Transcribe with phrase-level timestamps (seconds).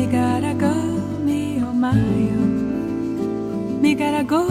[0.00, 0.72] Me gotta go,
[1.28, 2.46] me oh my oh.
[3.82, 4.46] Me gotta go,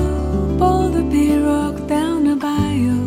[0.59, 3.01] pull the pirogue down the bayou.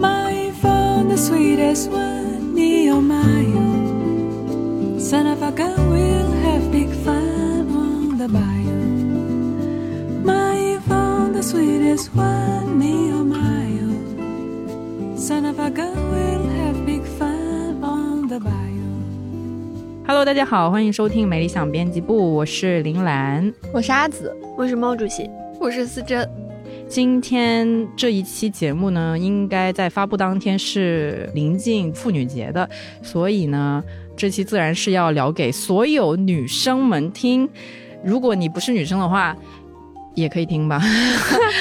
[0.00, 4.98] My found the sweetest one, me oh my oh.
[4.98, 8.82] Son of a gun, we'll have big fun on the bayou.
[10.24, 15.16] My found the sweetest one, me oh my oh.
[15.16, 18.67] Son of a gun, we'll have big fun on the bayou.
[20.08, 23.52] Hello，大家好，欢迎收听美理想编辑部，我是林兰。
[23.74, 25.28] 我是阿紫，我是毛主席，
[25.60, 26.26] 我是思珍。
[26.88, 32.66] 今天这一期节目呢，应该在发布当天是临近妇女节的，
[33.02, 33.84] 所以呢，
[34.16, 37.46] 这期自然是要聊给所有女生们听。
[38.02, 39.36] 如果你不是女生的话，
[40.20, 40.80] 也可以听吧。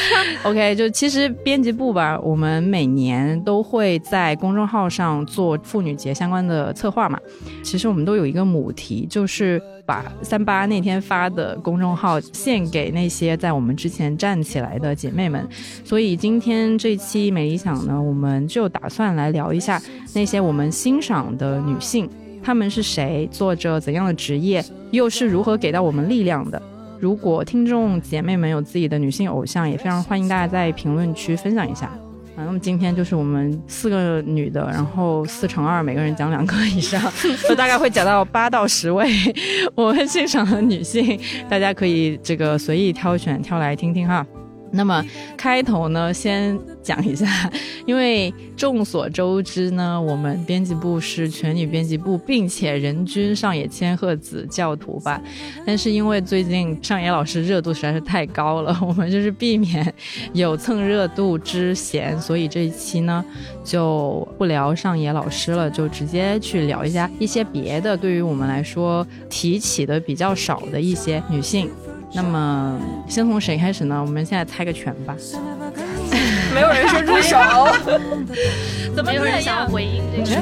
[0.44, 7.20] OK，就其实编辑部吧，我们每年都会在公众号上做妇女节相关的策划嘛。
[7.64, 15.46] 其实我们都有一个母题，就是把三八那天发的公众号献给那些在我们之前站起来的姐妹们。
[15.84, 19.82] 所以今天这期美理想呢，我们就打算来聊一下
[20.14, 22.10] 那些我们欣赏的女性，
[22.44, 26.62] 她们是谁，做着怎样的职业，又是如何给到我们力量的。
[27.00, 31.86] 如果听众姐妹们有自己的女性偶像，也非常欢迎大家在评论区分享一下。
[32.36, 37.02] 啊，那么今天就是我们四个女的，然后四乘二，每个人讲两个以上，
[37.50, 39.10] 就大概会讲到八到十位
[39.76, 44.26] 我们欣赏的女性，大家可以这个随意挑选挑来听听哈。
[44.72, 45.04] 那么
[45.38, 47.26] 开头呢，先讲一下，
[47.88, 55.22] 因为众所周知呢，我们编辑部是全女编辑部，并且人均上野千鹤子教徒吧。
[55.66, 59.94] 但是因为最近上野老师热度实在是太高了， 我们就是避免
[60.34, 63.24] 有蹭热度之嫌，所以这一期呢
[63.64, 71.70] 就不聊上野老师了，就直接去聊一下一些别的，对于我们来说提起的比较少的一些女性。
[72.14, 74.02] 那么，先从谁开始呢？
[74.02, 75.16] 我们现在猜个拳吧。
[76.54, 77.38] 没有人说入手，
[78.96, 80.42] 怎么没有人想要回应这个。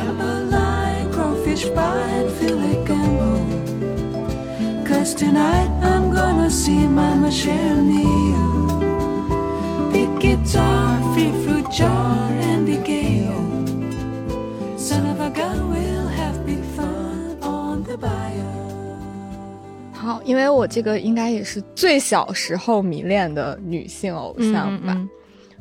[20.06, 25.10] 好，因为我这个应该也是最小时候迷恋的女性偶像吧，嗯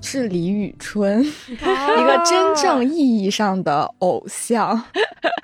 [0.03, 4.85] 是李宇春， 一个真正意义上的偶像。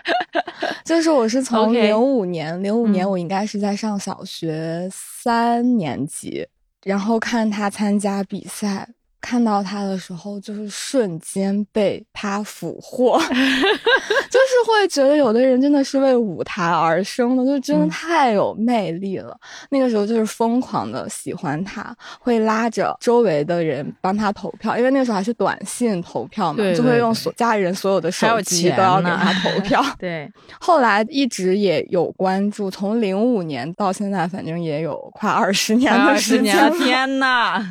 [0.85, 6.47] 就是我是从零五年，零五年嗯我应该是在上小学三年级，
[6.85, 8.87] 然后看她参加比赛。
[9.21, 19.37] 看到他的时候，就是瞬间被他俘获， 就是会觉得有的人真的是为舞台而生的，就真的嗯太有魅力了。
[19.71, 29.85] 那个时候就是疯狂的喜欢他，会拉着周围的人帮他投票，因为那个时候还是短信投票嘛，对就会用所家里人所有的手机都要给他投票。
[29.99, 36.71] 对，后来一直也有关注，从零五年到现在，反正也有快二十年的时间了。
[36.79, 37.65] 天哪！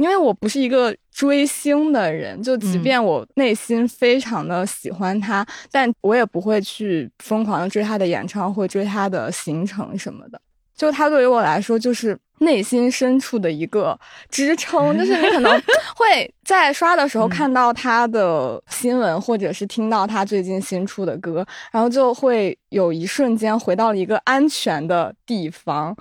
[0.00, 10.40] 因为我不是一个追星的人，就即嗯便我内心非常的喜欢他，但我也不会去疯狂的追他的演唱会、追他的行程什么的。
[10.74, 13.98] 就他对于我来说，就是内心深处的一个
[14.30, 15.52] 支撑，就是你可能
[15.94, 25.94] 会在刷的时候嗯看到他的新闻，或者是听到他最近新出的歌，然后就会有一瞬间回到了一个安全的地方。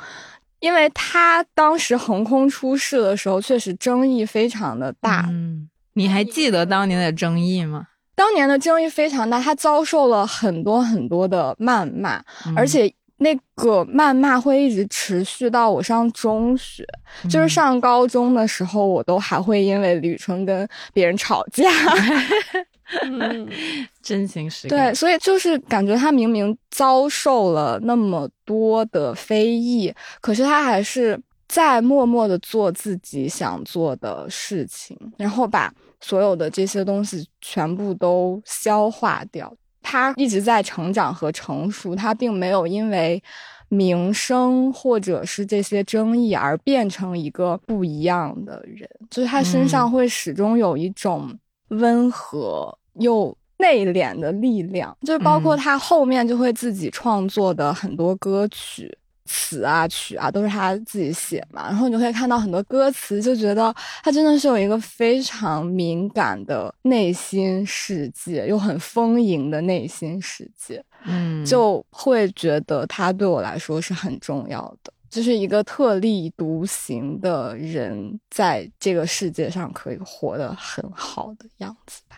[0.60, 7.88] 因为他当时横空出世的时候，确实争议非常的大，嗯，你还记得当年的争议吗？
[8.16, 16.86] 当年的争议非常大，他遭受了很多很多的谩骂，嗯而且那个谩骂会一直持续到我上中学，
[17.30, 21.70] 就是嗯上高中的时候，我都还会因为李宇春跟别人吵架。
[23.04, 23.48] 嗯，
[24.02, 24.92] 真情实感。
[24.92, 39.54] 对，所以就是感觉他明明遭受了那么多的非议，可是他还是在默默的做自己想做的事情，然后把所有的这些东西全部都消化掉。
[39.82, 43.22] 他一直在成长和成熟，他并没有因为
[43.70, 51.38] 名声或者是这些争议而变成一个不一样的人，就是他身上嗯会始终有一种
[51.70, 58.96] 温和又内敛的力量，就是包括嗯他后面就会自己创作的很多歌曲。
[59.32, 63.72] 词啊曲啊都是他自己写嘛，然后你就会看到很多歌词，就觉得
[64.04, 82.18] 他真的是有一个非常敏感的内心世界，又很丰盈的内心世界，嗯，就会觉得他对我来说是很重要的，就是一个特立独行的人，在这个世界上可以活得很好的样子吧。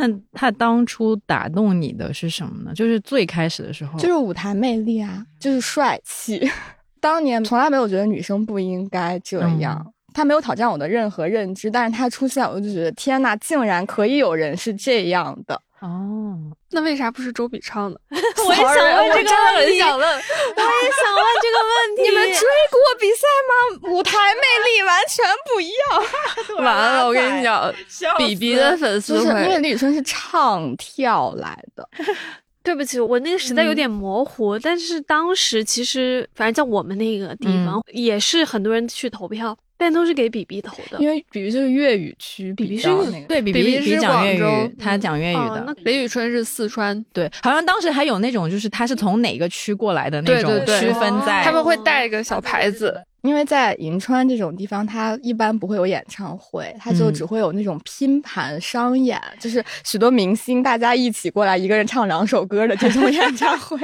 [0.00, 2.72] 那他当初打动你的是什么呢？
[2.72, 6.48] 就是最开始的时候，就是舞台魅力啊，就是帅气。
[7.00, 9.84] 当年从来没有觉得女生不应该这样，
[10.14, 15.60] 他没有挑战我的任何认知，但是他出现，我就觉得天呐，竟然可以有人是这样的。
[15.80, 16.36] 哦，
[16.72, 17.96] 那为啥不是周笔畅呢？
[18.10, 22.02] 我也想问这个问题，想问， 我也想问这个问题。
[22.02, 23.90] 你们追过比赛吗？
[23.90, 26.58] 舞台魅力完全不一样。
[26.64, 27.72] 完了，我跟你讲，
[28.16, 31.88] 比比的粉丝就是会，因为李宇春是唱跳来的，
[32.62, 40.98] 对不起，我那个时代有点模糊，但是当时其实反正在我们那个地方、也是很多人去投票，但都是给比比投的。
[40.98, 42.88] 因为比比就是粤语区，比比是
[43.28, 45.40] 对比比比是讲粤广州语，他讲粤语的。
[45.40, 51.42] 哦那北宇春是四川，对，好像当时还有那种，就是他是从哪个区过来的那种区分在。
[51.44, 63.78] 他们会带一个小牌子，因为在银川这种地方，它一般不会有演唱会，它就嗯只会有那种拼盘商演，就是许多明星大家一起过来，一个人唱两首歌的这种 演唱会。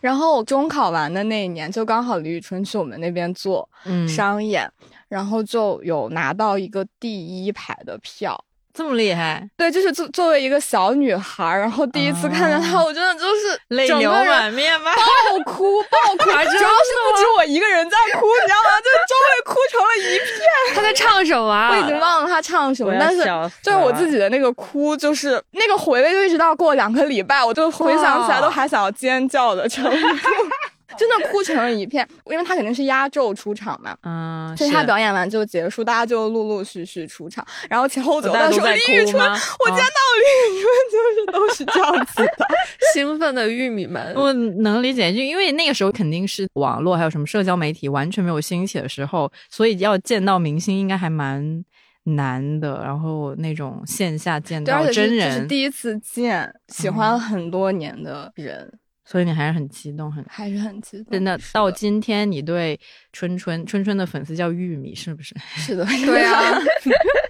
[0.00, 4.70] 然后中考完的那一年，就刚好李宇春去我们那边做嗯，商演，
[5.08, 8.42] 然后就有拿到一个第一排的票。
[8.74, 14.92] 这么厉害，对，就是作作为一个小女孩，然后第一次看见她，哦我真的就是泪流整个人满面吧？
[14.96, 18.70] 爆哭爆 哭，主要是不止我一个人在哭，你知道吗？
[18.82, 20.40] 就周围哭成了一片。
[20.74, 21.70] 他在唱什么啊？
[21.70, 23.24] 我已经忘了他唱什么但是
[23.62, 30.08] 就是我自己的那个哭，就是那个回味，就一直到过两个礼拜，我就回想起来都还想要尖叫的程度，
[30.96, 32.06] 真的哭成了一片。
[32.26, 33.96] 因为他肯定是压轴出场嘛。
[34.02, 39.38] 嗯，所以他表演完就结束，大家就陆陆续续出场，然后前后走的时候，大家都在李宇春，哭吗？
[39.60, 42.46] 我见到李宇春就是都是这样子的。
[42.92, 44.14] 兴奋的玉米们。
[44.14, 51.64] 我能理解，就因为那个时候肯定是网络还有什么社交媒体完全没有兴起的时候，所以要见到明星应该还蛮
[52.04, 52.82] 难的。
[52.84, 58.72] 然后那种线下见到真人是第一次见喜欢很多年的人，
[59.04, 61.06] 所以你还是很激动，很还是很激动。
[61.12, 61.38] 真的。
[61.52, 62.78] 到今天，你对
[63.12, 65.34] 春春春春的粉丝叫玉米，是不是？
[65.56, 66.58] 是的， 对啊，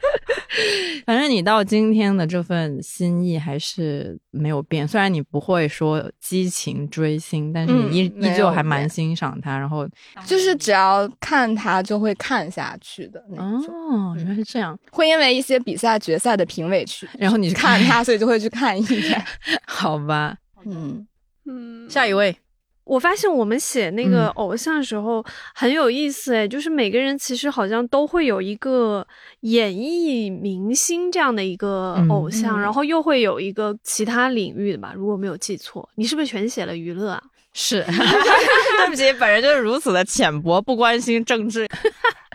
[1.04, 9.58] 反正你到今天的这份心意还是没有变，虽然你不会说激情追星，但是你依、嗯依旧还蛮欣赏他。
[9.58, 9.86] 然后，
[10.24, 13.74] 就是只要看他就会看下去的那种。
[13.74, 14.78] 哦，原来是这样。
[14.92, 19.24] 会因为一些比赛决赛的评委去然后你去看他，所以就会去看一眼。
[19.66, 20.36] 好吧，
[20.66, 21.04] 嗯，
[21.46, 22.36] 嗯，下一位，
[22.84, 24.32] 我发现我们写那个嗯。
[24.36, 25.24] 偶像的时候
[25.54, 29.06] 很有意思哎，就是每个人其实好像都会有一个
[29.40, 32.60] 演艺明星这样的一个嗯偶像，嗯。
[32.60, 37.22] 然后又会有一个其他领域的吧，如果没有记错，你是不是全写了娱乐啊？
[37.56, 41.68] 是， 对不起，本人就是如此的浅薄，不关心政治。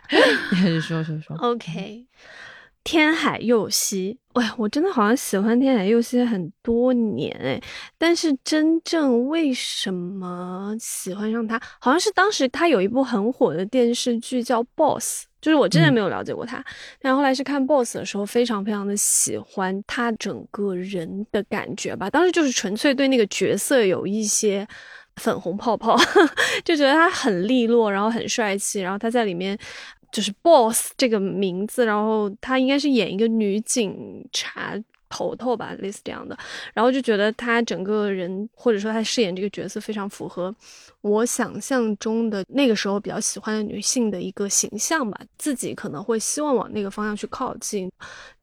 [0.63, 2.05] 你说说说，OK，
[2.83, 7.61] 天海佑希，哎，我真的好像喜欢天海佑希很多年哎，
[7.97, 15.23] 但是真正为什么喜欢上他，好像是当时他有一部很火的电视剧叫《Boss》。
[15.41, 16.61] 就是我之前嗯没有了解过他，
[17.01, 22.09] 但后来是看 Boss 的时候，非常非常的喜欢他整个人的感觉吧。
[22.09, 24.67] 当时就是纯粹对那个角色有一些
[25.15, 25.97] 粉红泡泡，
[26.65, 29.57] 就觉得他很利落，然后很帅气，然后他在里面
[30.11, 34.77] 就是 boss 这个名字，然后他应该是演一个女警察
[35.09, 36.37] 头头吧，类似这样的，
[36.73, 40.53] 然后就觉得他整个人或者说他饰演这个角色非常符合
[41.01, 47.91] 我想象中的那个时候比较喜欢的女性的一个形象吧，自己可能会希望往那个方向去靠近。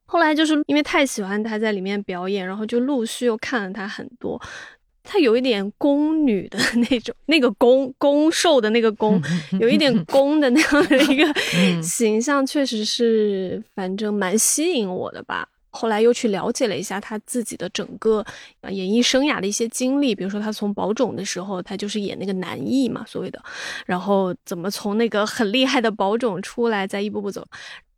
[0.09, 4.41] 后来就是因为太喜欢他在里面表演，然后就陆续又看了他很多。
[5.07, 6.59] 她有一点宫女的
[6.89, 9.21] 那种， 那个宫宫瘦的那个宫，
[9.61, 15.47] 有一点宫的那样的一个嗯形象，确实是反正蛮吸引我的吧。
[15.69, 18.25] 后来又去了解了一下他自己的整个
[18.61, 23.39] 呃演艺生涯的一些经历，比如说他从保种的时候，他就是演那个男役嘛，所谓的，
[23.85, 27.45] 然后怎么从那个很厉害的保种出来，再一步步走。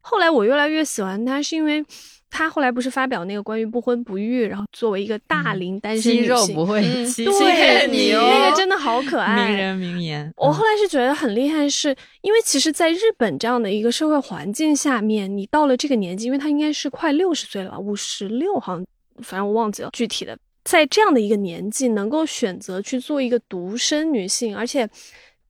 [0.01, 1.85] 后来我越来越喜欢他，是因为
[2.29, 10.31] 他后来不是发表那个关于不婚不育，然后作为一个大龄单身肌女性，肉不会嗯欺对骗你哦，那个真的好可爱，名人名言。
[10.37, 18.85] 我后来是觉得很厉害是，因为其实，在日本这样的一个社会环境下面，你到了这个年纪，因为他应该是快六十岁了吧，五十六好像，
[19.23, 24.87] 反正我忘记了具体的，在这样的一个年纪，能够选择去做一个独身女性，而且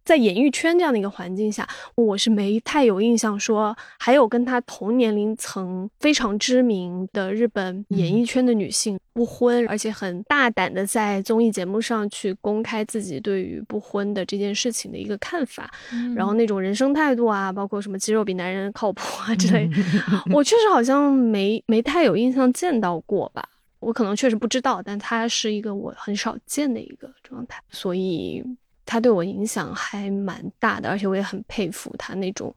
[0.10, 15.70] 在演艺圈这样的一个环境下，我是没太有印象说还有跟她同年龄层非常知名的日本演艺圈的女性不婚，而且很大胆的在综艺节目上去公开自己对于不婚的这件事情的一个看法，
[16.16, 19.70] 然后那种人生态度啊，包括什么肌肉比男人靠谱啊之类，
[20.34, 23.48] 我确实好像没没太有印象见到过吧。
[23.80, 28.44] 我可能确实不知道，但他是一个我很少见的一个状态，所以。
[28.90, 32.52] 他对我影响还蛮大的，而且我也很佩服他那种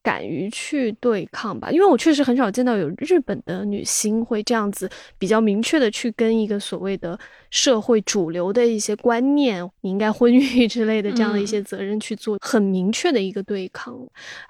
[0.00, 1.72] 敢于去对抗吧。
[1.72, 7.18] 因为我确实很少见到有日本的女星会这样子比较明确的去跟一个所谓的
[7.50, 13.98] 社会主流的一些观念，你应该婚育 之类的这样的一些责任去做很明确的一个对抗。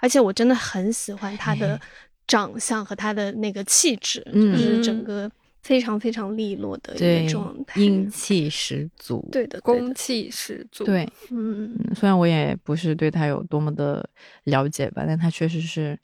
[0.01, 1.81] 而且我真的很喜欢她的
[2.27, 5.31] 长相和她的那个气质，就是整个。
[5.63, 10.85] 非常非常利落的一个状态，英气十足，对的，攻气十足。
[10.85, 14.09] 对，嗯，虽然我也不是对他有多么的
[14.45, 15.99] 了解吧，但他确实是，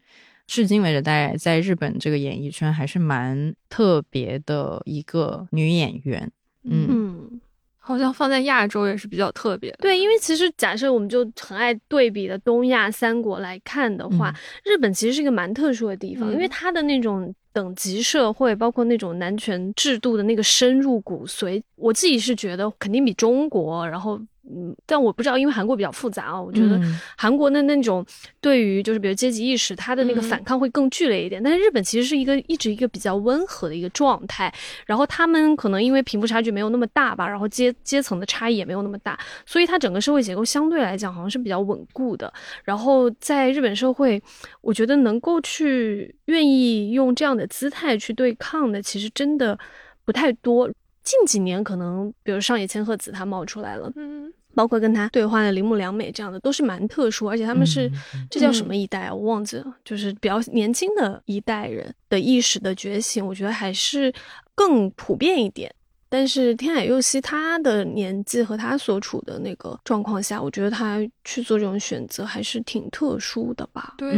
[0.47, 6.31] 至今为止在在日本这个演艺圈还是蛮特别的一个女演员。
[6.63, 7.41] 嗯，
[7.89, 9.75] 好像放在亚洲也是比较特别。
[9.81, 17.35] 对，因为其实假设我们就很爱对比的东亚三国来看的话，日本其实是一个蛮特殊的地方，因为它的那种。
[17.51, 24.21] 等级社会，包括那种男权制度的那个深入骨髓，我自己是觉得肯定比中国，然后。
[24.51, 26.41] 嗯，但我不知道，因为韩国比较复杂啊。
[26.41, 26.81] 我觉得
[27.17, 28.05] 韩国的那种
[28.41, 31.43] 对于就是比如阶级意识，它的那个反抗会更剧烈一点。
[31.43, 34.53] 但是日本其实是一个一直一个比较温和的一个状态。
[34.87, 42.33] 然后他们可能因为贫富差距没有那么大吧，然后阶阶层的差异也没有那么大，所以它整个社会结构相对来讲好像是比较稳固的。
[42.65, 44.23] 然后在日本社会，
[44.61, 49.59] 我觉得能够去愿意用这样的姿态去对抗的，其实真的
[50.05, 50.71] 不太多。
[51.03, 54.33] 近几年可能比如上野千鹤子她冒出来了，嗯。
[54.59, 57.89] 包括跟他对话的铃木良美这样的都是蛮特殊，而且他们是
[58.29, 59.15] 这叫什么一代啊？
[59.15, 64.13] 我忘记了，就是比较年轻的一代人的意识的觉醒，我觉得还是
[64.57, 65.73] 更普遍一点。
[66.09, 73.95] 但是天海佑希他的年纪和他所处的那个状况下，我觉得他去做这种选择还是挺特殊的吧。
[73.97, 74.13] 对，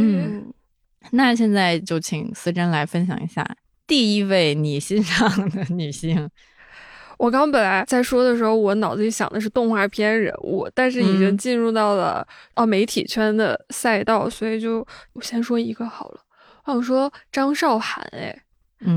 [1.11, 3.45] 那现在就请思珍来分享一下
[3.85, 6.27] 第一位你欣赏的女性。
[7.21, 16.21] 我刚本来在说的时候，我脑子里想的是动画片人物，但是已经进入到了哦媒体圈的赛道，所以就我先说一个好了。
[16.63, 18.35] 啊我想说张韶涵，哎，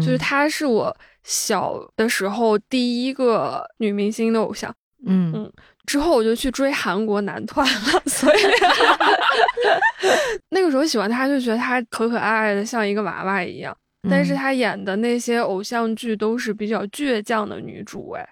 [0.01, 5.53] 就是她是我小的时候第一个女明星的偶像，嗯嗯，
[5.85, 8.39] 之后我就去追韩国男团了，所以
[10.49, 13.77] 那个时候喜欢她，就觉得她可可爱爱的，像一个娃娃一样。
[14.11, 18.29] 但是她演的那些偶像剧都是比较倔强的女主，哎，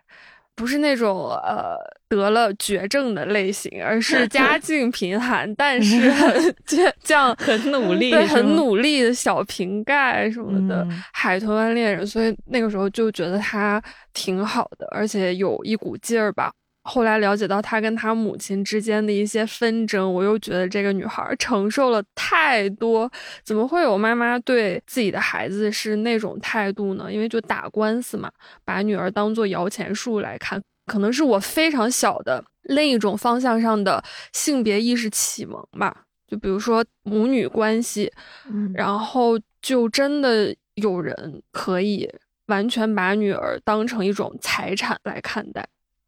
[0.54, 1.76] 不是那种呃
[2.08, 6.30] 得了绝症的类型，而是家 境贫寒但是很
[6.66, 16.52] 倔强、很努力、对很努力的小瓶盖什么的海豚湾恋人，所以那个时候就觉得她挺好的，而且有一股劲儿吧。
[16.84, 23.10] 后来了解到她跟她母亲之间的一些纷争，我又觉得这个女孩承受了太多。
[23.44, 27.12] 怎么会有妈妈对自己的孩子是那种态度呢？
[27.12, 28.30] 因为就打官司嘛，
[28.64, 30.60] 把女儿当做摇钱树来看。
[30.86, 36.04] 可能是我非常小的另一种方向上的性别意识启蒙吧。
[36.26, 38.12] 就比如说母女关系，
[38.50, 42.10] 嗯然后就真的有人可以
[42.46, 45.64] 完全把女儿当成一种财产来看待。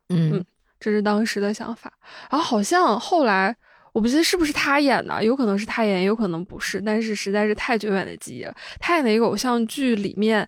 [0.08, 0.44] 嗯。
[0.84, 1.90] 这是当时的想法，
[2.30, 3.56] 然后好像后来
[3.92, 8.54] 我不记得是不是他演的，有可能是他演，有可能不是，但是实在是太久远的记忆了。
[8.78, 10.46] 他演的一个偶像剧里面，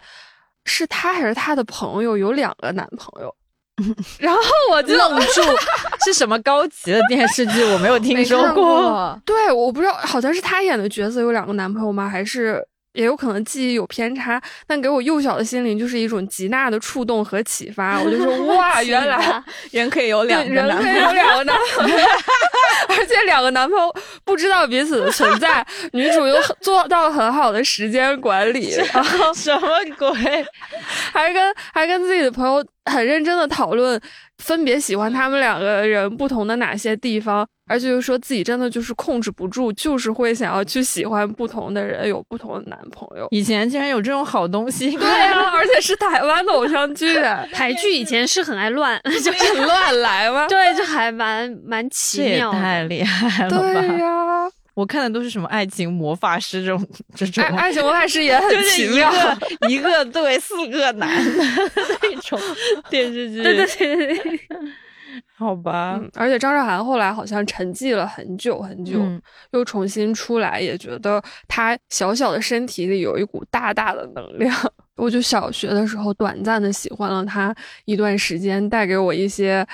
[0.66, 3.34] 是他还是他的朋友有两个男朋友，
[4.20, 5.40] 然后我就愣住，
[6.04, 7.64] 是什么高级的电视剧？
[7.64, 9.18] 我没有听说过。
[9.24, 12.06] 对，我不知道，好像是他演的角色有两个男朋友吗？
[12.06, 12.62] 还是？
[12.96, 18.00] 也有可能记忆有偏差，但给我幼小的心灵就是一种极大的触动和启发。
[18.00, 21.96] 我就说 哇，原来人可以有两个人可以有两个男朋友，
[22.88, 25.64] 而且两个男朋友不知道彼此的存在。
[25.92, 30.14] 女主又做到很好的时间管理， 然后什么鬼？
[31.12, 34.00] 还跟还跟自己的朋友很认真的讨论，
[34.38, 37.46] 分别喜欢他们两个人不同的哪些地方。
[37.68, 43.26] 而且又说自己真的就是控制不住，就是会想要去喜欢不同的人，有不同的男朋友。
[43.34, 47.12] 以前竟然有这种好东西， 对啊，而且是台湾的偶像剧，
[47.52, 50.46] 台剧以前是很爱乱，就是乱来吗？
[50.46, 53.50] 对，就还蛮蛮奇妙，太厉害了。
[53.50, 59.10] 对呀，我看的都是什么爱情魔法师这种这种，爱情魔法师也很奇妙，
[59.68, 61.44] 一个对四个男的
[62.02, 62.38] 那种
[62.90, 64.40] 电视剧，对对对对。
[65.34, 69.20] 好吧，嗯，而且张韶涵后来好像沉寂了很久很久，嗯
[69.52, 74.54] 又重新出来，也觉得她小小的身体里有一股大大的能量。
[74.96, 77.54] 我就小学的时候短暂的喜欢了她
[77.86, 79.66] 一段时间，带给我一些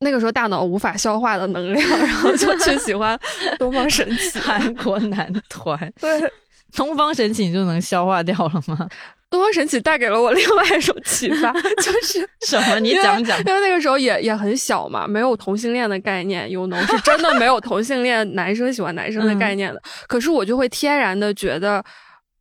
[0.00, 3.18] 那个时候大脑无法消化的能量， 然后就去喜欢
[3.58, 4.38] 东方神起。
[4.38, 6.32] 韩国男团 对，
[6.74, 8.88] 东方神起你就能消化掉了吗？
[9.28, 11.52] 东方神起带给了我另外一种启发，
[11.82, 12.80] 就是什么？
[12.80, 13.38] 你讲讲。
[13.38, 19.80] 因为那个时候也也很小嘛，没有同性恋的概念，有能是真的没有同性恋男生喜欢男生的概念的。
[20.08, 21.84] 可是我就会天然的觉得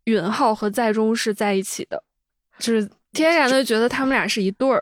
[0.06, 2.02] 允浩和在中是在一起的，
[2.58, 4.82] 就是天然的觉得他们俩是一对儿。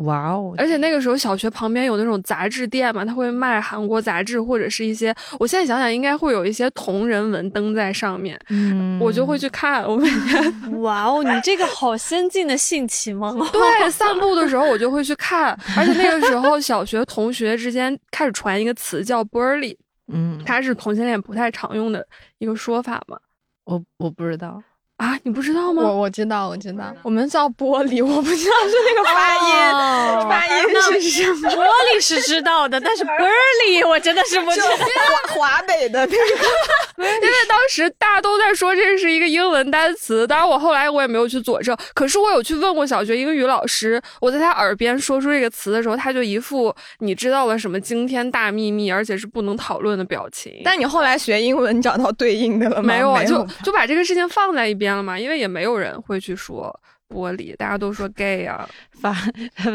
[0.00, 0.54] 哇哦！
[0.56, 9.84] 而且那个时候小学旁边有那种杂志店嘛，他会卖韩国杂志或者是一些，我现在想想应该会有一些同人文登在上面，嗯我就会去看。
[9.84, 13.48] 我每天 哇哦，你这个好先进的性启蒙哦！
[13.52, 13.60] 对，
[13.92, 19.76] 散步的时候我就会去看，而且那个时候小学同学之间开始传一个词叫 “burly”，
[20.12, 22.06] 嗯，它是同性恋不太常用的
[22.38, 23.18] 一个说法嘛。
[23.64, 24.62] 我我不知道。
[25.00, 25.82] 啊，你不知道吗？
[25.82, 31.48] 我我知道，我知道，我们叫玻璃，我不知道是那个发音，哦发音是什么？
[31.48, 34.66] 玻璃是知道的，但是 burly 我真的是不知道。
[34.68, 36.14] 华华北的那个，
[37.02, 50.60] 因为当时大家都在说这是一个英文单词，当然我后来我也没有去佐证，可是我有去问过小学英语老师，我在他耳边说出这个词的时候，他就一副你知道了什么惊天大秘密，而且是不能讨论的表情。
[50.62, 52.82] 但你后来学英文，你找到对应的了吗？
[52.82, 56.74] 没有啊，就就把这个事情放在一边了嘛，因为也没有人会去说
[57.08, 58.68] 玻璃，大家都说 gay 啊。
[59.00, 59.16] 发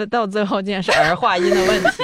[0.09, 2.03] 到最后竟然是儿化音的问题，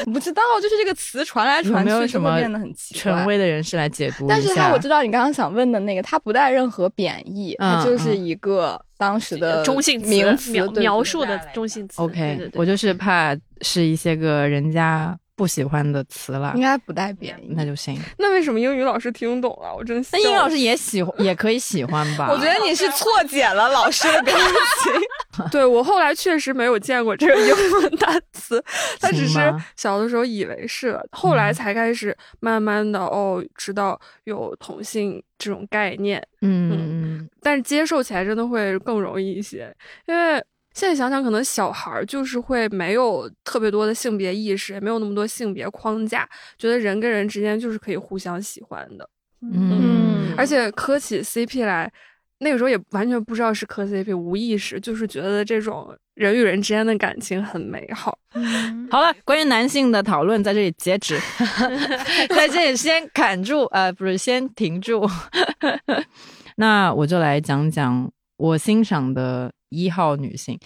[0.00, 3.26] 是不知道，就是这个词传来传去，没有什么变得很奇怪权。
[3.26, 4.34] 威的人士来解读一下？
[4.34, 12.00] 但是他我知道你刚刚想问的那个，他不带任何贬义，它嗯就是一个当时的中性词名词描描述的中性词。
[12.00, 17.48] OK，对对对我就是怕是一些个人家不喜欢的词了应，该不带贬义。
[17.50, 18.00] 那就行。
[18.18, 19.72] 那为什么英语老师听懂了？
[19.72, 22.30] 我真的那英语老师师也喜欢，也可以喜欢吧？
[22.32, 25.46] 我觉得你是错解了老师的表情。
[25.52, 28.62] 对我后来确实没有见过这个英文单词，
[28.98, 29.38] 他只是
[29.76, 39.70] 小的时候以为是，后来才开始慢慢的哦知道有同性这种概念，嗯嗯但是接受起来真的会更容易一些，
[40.06, 40.42] 因为
[40.76, 49.08] 现在想想，可能小孩儿就是会没有特别多的性别意识，也没有那么多性别框架，觉得人跟人之间就是可以互相喜欢的，
[49.40, 51.90] 嗯而且磕起 CP 来。
[52.40, 58.18] 那个时候也完全不知道是磕 CP，无意识就是觉得这种人与人之间的感情很美好。
[58.90, 61.18] 好了，关于男性的讨论在这里截止，
[62.28, 65.08] 在这里先砍住，呃，不是先停住。
[66.56, 70.58] 那我就来讲讲我欣赏的一号女性。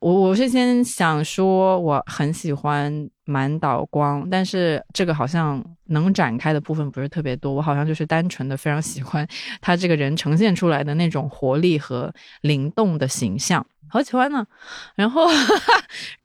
[0.00, 7.54] 我我是先想说，我很喜欢满岛光，但是这个好像能展开的部分不是特别多。
[7.54, 9.26] 我好像就是单纯的非常喜欢
[9.62, 12.12] 他这个人呈现出来的那种活力和
[12.42, 14.46] 灵动的形象，好喜欢呢。
[14.94, 15.26] 然后，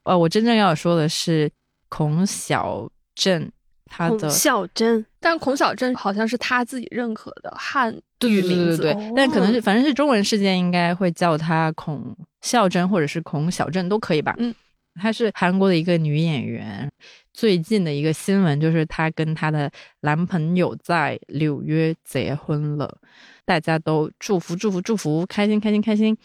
[0.02, 1.50] 呃，我真正要说的是
[1.88, 3.50] 孔小镇，
[3.86, 14.34] 他的孔孝真，但孔小镇好像是他自己认可的汉对对对，对，但可能是反正是中文世界应该会叫他孔孝真或者是孔晓振都可以吧。
[14.38, 14.54] 嗯，
[15.00, 16.88] 她是韩国的一个女演员。
[17.32, 19.70] 最近的一个新闻就是她跟她的
[20.02, 22.94] 男朋友在纽约结婚了，
[23.46, 26.16] 大家都祝福祝福祝福，开心开心开心。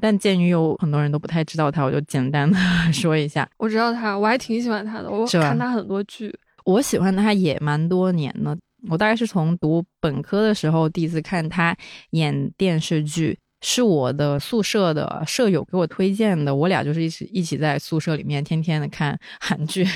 [0.00, 2.58] 但鉴于有很多人都不太知道她，我就简单的
[2.92, 3.48] 说一下。
[3.58, 6.34] 我知道他，我还挺喜欢他的，我看他很多剧。
[6.64, 8.56] 我喜欢他也蛮多年了，
[8.88, 11.76] 我大概是从读本科的时候第一次看他
[12.10, 19.86] 演电视剧，是我的宿舍的舍友给我推荐的，我俩就是一起一起在宿舍里面天天的看 韩剧。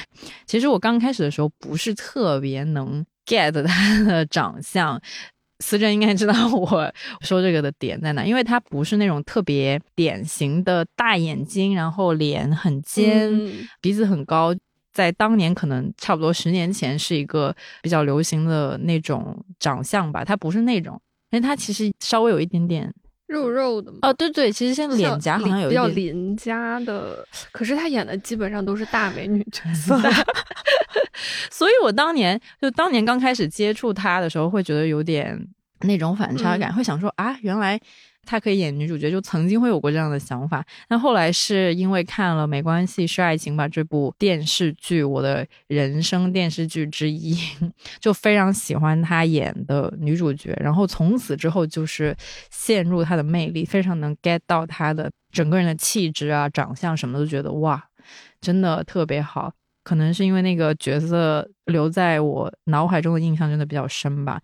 [0.47, 5.01] 其实我刚开始的时候不是特别能 get 他的长相。
[5.63, 14.55] 思珍应该知道我说这个的点在哪，因为他不是那种特别典型的大眼睛，然后脸很尖，嗯鼻子很高，
[14.93, 21.01] 在当年可能差不多十年前是一个比较流行的那种长相吧，他不是那种，
[21.31, 22.93] 因为他其实稍微有一点点
[23.27, 23.99] 肉肉的嘛。
[24.03, 29.97] 哦，对对，其实现在脸颊好像有比较邻家的，可是他演的基本上都是大美女角 色。
[31.51, 35.39] 所以我当年就当年刚开始接触他的时候，会觉得有点
[35.81, 37.81] 那种反差感，会想说啊，原来。
[38.27, 40.65] 她可以演女主角，就曾经会有过这样的想法。
[40.89, 47.37] 但后来是因为看了《没关系是爱情吧》这部电视剧，我的人生电视剧之一，
[47.99, 50.57] 就非常喜欢她演的女主角。
[50.63, 52.17] 然后从此之后就是
[52.51, 57.83] 陷入她的魅力，非常能 get 到她的整个人的气质啊、长相什么，都觉得哇，
[58.41, 59.53] 真的特别好。
[59.83, 64.39] 可能是因为那个角色留在我脑海中的印象真的比较深吧。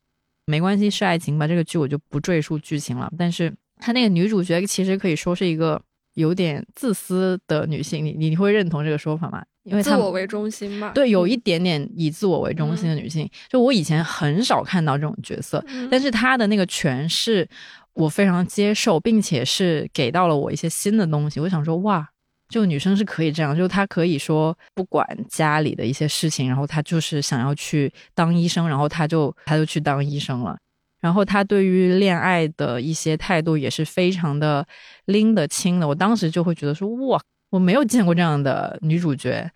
[0.46, 1.46] 没关系，是爱情吧。
[1.46, 3.12] 这个剧我就不赘述剧情了。
[3.18, 5.80] 但是她那个女主角其实可以说是一个
[6.14, 9.44] 有点自私的女性，你你会认同这个说法吗？
[9.64, 10.92] 因为自我为中心嘛。
[10.94, 17.48] 对，有一点点以自我为中心的女性，就我以前很少看到这种角色，但是她的那个诠释
[17.94, 21.40] 我非常接受，并且是给到了我一些新的东西。
[21.40, 22.08] 我想说，哇。
[22.48, 30.56] 就女生是可以这样，就她可以说不管家里的一些事情，然后她就是想要去当医生，然后她就她就去当医生了。
[31.00, 34.66] 然后他对于恋爱的一些态度也是非常的
[35.06, 35.86] 拎得清的。
[35.86, 39.48] 我当时就会觉得说，哇，我没有见过这样的女主角，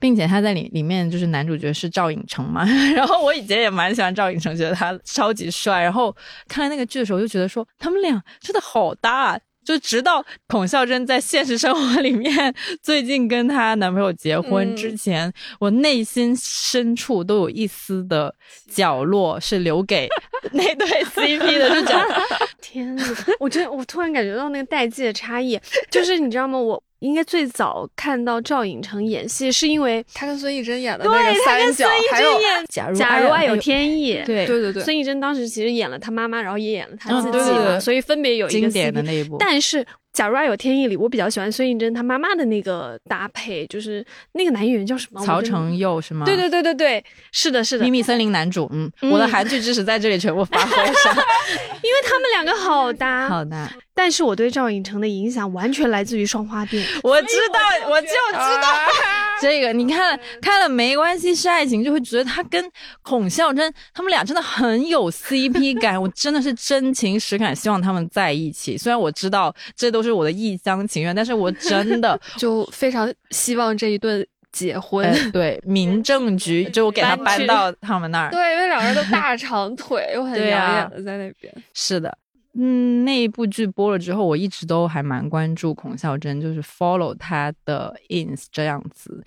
[0.00, 2.64] 并且他在里里面就是男主角是赵寅成嘛。
[2.94, 5.80] 然后我以前也蛮喜欢赵寅成，觉得他超级帅。
[5.82, 6.14] 然后
[6.48, 9.32] 看了那个剧的时候，就觉得说他们俩真的好搭。
[9.32, 18.34] 啊就直到孔孝真在现实生活里面最近跟她男朋友结婚之前，我内心深处都有一丝的
[18.72, 20.08] 角落是留给
[20.52, 22.24] 那对 CP 的，就觉得
[22.62, 23.04] 天呐，
[23.38, 26.58] 我真我突然感觉到那个代际的差异，就是你知道吗？
[26.58, 26.82] 我。
[27.00, 32.30] 应该最早看到赵寅成演戏，是因为他跟孙艺珍演的那个三角，还有
[32.68, 39.86] 假如假如爱有天意，对对对对，孙艺珍当时其实演了他妈妈，然后也演了他自己嘛，所以分别有一个经典的那一部，但是。
[40.18, 45.24] 假如爱有天意里，我比较喜欢孙艺珍她妈妈的那个搭配，就是那个男演员叫什么？
[45.24, 46.26] 曹承佑是吗？
[46.26, 47.84] 对对对对对，是的，是的。
[47.84, 51.14] 秘密森林男主，嗯，我的韩剧知识在这里全部发挥上，
[51.84, 53.72] 因为他们两个好搭， 好搭。
[53.94, 56.84] 但是我对赵寅成的影响完全来自于双花店。
[57.02, 58.68] 我知道，我就知道
[59.42, 59.72] 这个。
[59.72, 62.64] 你看看了没关系是爱情，就会觉得他跟
[63.02, 66.00] 孔孝真他们俩真的很有 CP 感。
[66.00, 68.78] 我真的是真情实感希望他们在一起。
[68.78, 75.12] 虽然我知道这都是我的一厢情愿，但是我真的 就非常希望这一对结婚。
[75.30, 78.30] 对，民政局就给他搬到他们那儿。
[78.30, 81.52] 对，因为两个人都大长腿，又很养眼的在那边。
[81.74, 82.16] 是的。
[82.60, 89.22] 嗯，那一部剧播了之后，我一直都还蛮关注孔孝真，就是 follow 她的 ins 这样子，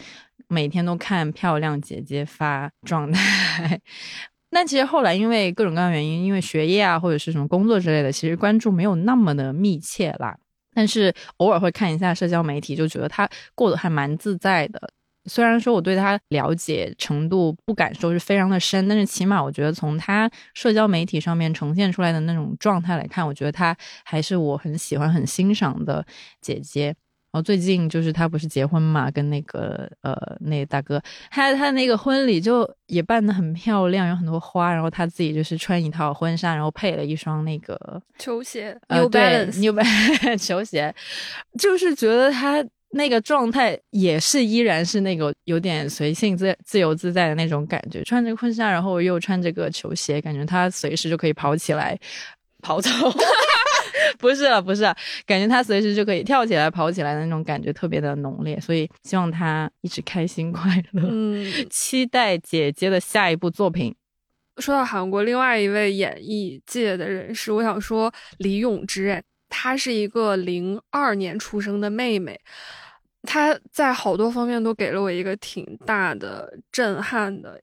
[0.50, 3.80] 每天都看漂亮姐姐发状态。
[4.54, 10.36] 那其实后来因为各种各样原因，因为学业啊或者是什么工作之类的，其实关注没有那么的密切啦。
[10.74, 14.92] 但是偶尔会看一下社交媒体，就觉得她过得还蛮自在的。
[15.26, 26.04] 虽然说我对他了解程度不敢说是非常的深，但是起码我觉得从他社交媒体上面呈现出来的那种状态来看，我觉得他还是我很喜欢、很欣赏的
[26.42, 26.96] 姐姐。
[27.32, 40.94] 然后最近就是他不是结婚嘛，跟那个呃那个大哥，他他那个婚礼就也办的很漂亮，有很多花，然后他自己就是穿一套婚纱，然后配了一双那个球鞋，New Balance，New Balance 球鞋，
[41.58, 42.66] 就是觉得他。
[42.94, 51.98] 那个状态也是依然是那个有点随性自自由自在的那种感觉，穿着婚纱，然后又穿着个球鞋，感觉他随时就可以跑起来
[52.62, 52.90] 跑走，
[54.20, 54.84] 不是了，不是，
[55.26, 61.08] 感觉他随时就可以跳起来跑起来的那种感觉特别的浓烈，所以希望他一直开心快乐。
[61.10, 63.96] 嗯，期待姐姐的下一部作品。
[64.58, 72.40] 说到韩国另外一位演艺界的人士，我想说李永芝，哎，她是一个零二年出生的妹妹。
[73.24, 77.60] 她在好多方面都给了我一个挺大的震撼的。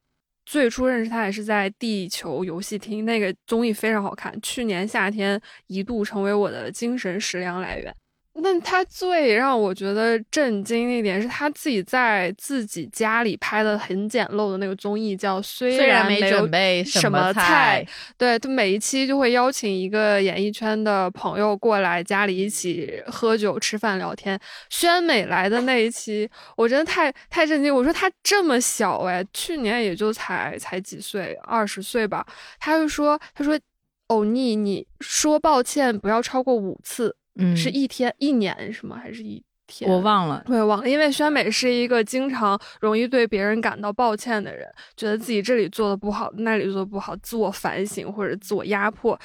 [0.50, 7.94] 最初认识他也是在地球游戏厅，那个综艺非常好看，去年夏天一度成为我的精神食粮来源。
[8.40, 17.84] 那他最让我觉得震惊的一点是他自己在自己家里拍的很简陋的那个综艺，叫虽然没准备什么菜，
[18.16, 24.38] 对他每一期就会邀请一个演艺圈的朋友过来家里一起喝酒、吃饭、聊天。
[24.70, 27.74] 宣美来的那一期，我真的太太震惊。
[27.74, 32.24] 我说他这么小哎，去年也就才才几岁，二十岁吧。
[32.60, 33.58] 他就说，他说
[34.06, 37.16] 欧尼，你说抱歉不要超过五次。
[37.38, 39.00] 嗯，是一天一年是吗？
[39.02, 39.90] 还是一天？
[39.90, 40.88] 我忘了，我也，忘了。
[40.88, 49.18] 因为宣美是一个经常容易对别人感到抱歉的人，觉得自己这里做的不好，那里做的不好，自我反省或者自我压迫，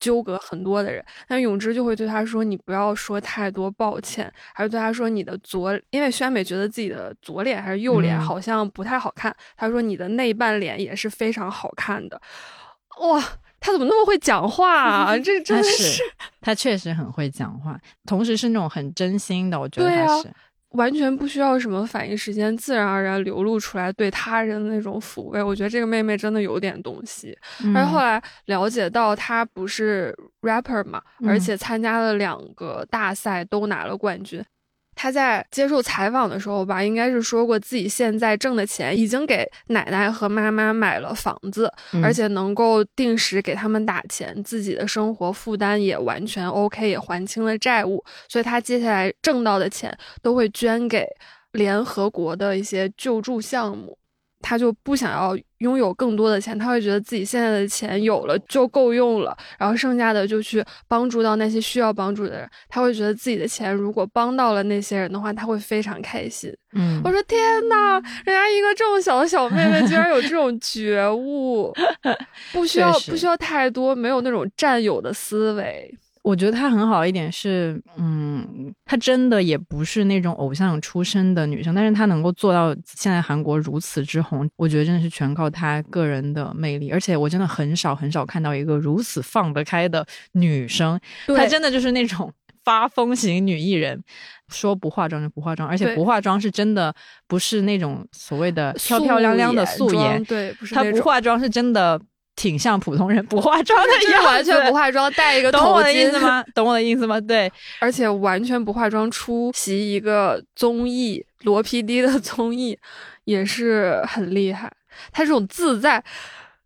[0.00, 1.04] 纠葛很多的人。
[1.28, 12.20] 但永之就会对他说：“你不要说太多抱歉。”还是对他说：“你的左，因为宣美觉得自己的左脸还是右脸好像不太好看。”他说：“你的内半脸也是非常好看的。”
[13.02, 13.22] 哇！
[13.64, 15.16] 他怎么那么会讲话啊？
[15.18, 16.02] 这真的是
[16.42, 19.58] 他确实很会讲话，同时是那种很真心的。
[19.58, 20.30] 我觉得他是
[20.72, 25.42] 完全不需要什么反应时间，自然而然流露出来对他人的那种抚慰。
[25.42, 27.34] 我觉得这个妹妹真的有点东西。
[27.74, 34.44] 而后来了解到她不是 rapper 嘛，而且参加了两个大赛都拿了冠军。
[34.94, 41.70] 他在接受采访的时候吧，应该是说过自己现在挣的钱已经给奶奶和妈妈买了房子，
[42.02, 51.06] 而且能够定时给他们打钱，自己的生活负担也完全 OK，也还清了债务，所以他接下来挣到的钱都会捐给
[51.52, 53.98] 联合国的一些救助项目。
[54.46, 62.50] 他就不想要拥有更多的钱，他会觉得自己现在的钱有了就够用了，然后剩下的就去帮助到那些需要帮助的人。
[62.68, 66.54] 他会觉得自己的钱如果帮到了那些人的话，他会非常开心。
[66.74, 67.94] 嗯，我说天哪，
[68.26, 71.72] 人家一个这么小的小妹妹居然有这种觉悟，
[72.52, 75.90] 不需要不需要太多，没有那种占有的思维。
[76.24, 86.90] 我觉得她很好一点是，嗯，她真的也不是那种偶像出身的女生，但是她能够做到现在韩国如此之红，我觉得真的是全靠她个人的魅力。
[86.90, 92.32] 而且我真的很少很少看到一个如此放得开的女生，她真的就是那种
[92.64, 94.02] 发疯型女艺人，
[94.48, 96.94] 说不化妆就不化妆，而且不化妆是真的
[97.28, 102.00] 不是那种所谓的漂漂亮亮的素颜，对，不是她不化妆是真的。
[102.36, 106.44] 挺像普通人不化妆的样子，完全不化妆，戴一个懂我的意思吗？
[106.54, 107.20] 懂我的意思吗？
[107.20, 112.76] 对， 而且完全不化妆出席一个综艺，罗 PD 的综艺
[113.24, 114.70] 也是很厉害。
[115.12, 116.02] 他这种自在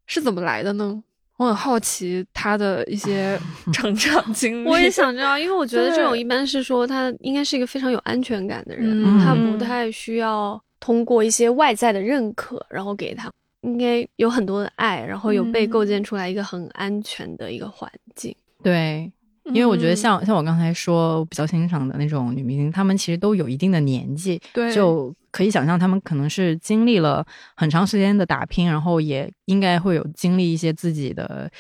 [0.07, 1.03] 是怎么来的呢？
[1.37, 3.39] 我很好奇他的一些
[3.73, 4.69] 成长经历。
[4.69, 13.31] 我也想知道，因为我觉得这种一般是说他应该是一个非常有安全感的人，他不太需要通过一些外在的认可，然后给他。
[13.62, 18.35] 应该有很多的爱，然后有被构建出来一个很安全的一个环境。
[18.62, 19.11] 对，
[19.44, 31.51] 因为我觉得像像我刚才说比较欣赏的那种女明星，她们其实都有一定的年纪，对，就可以想象她们可能是经历了很长时间的打拼，然后也应该会有经历一些自己的。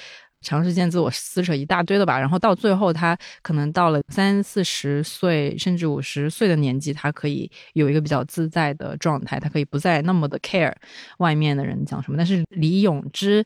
[0.40, 10.72] 长时间自我撕扯一大堆的吧，然后到最后，他可能到了三四十岁甚至五十岁的年纪，他可以有一个比较自在的状态，他可以不再那么的 care
[11.18, 12.16] 外面的人讲什么。
[12.16, 13.44] 但是李永芝。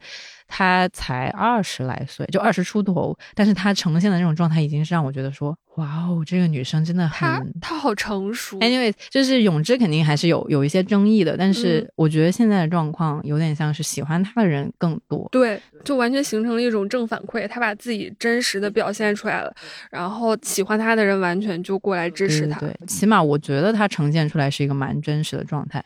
[0.55, 7.27] 他才二十来岁，就二十出头，但是他呈现的那种状态，已经是让我觉得说，哇哦，这个女生真的很，
[7.59, 8.59] 她好成熟。
[8.61, 15.27] Anyway，就是永之肯定还是有有一些争议的，但是我觉得现在的状况有点像是喜欢他的人更多。
[15.33, 19.51] 对，就完全形成了一种正反馈，他把自己真实的表现出来了，
[19.91, 22.61] 然后喜欢他的人完全就过来支持他。
[22.61, 25.83] 对，起码我觉得他呈现出来是一个蛮真实的状态。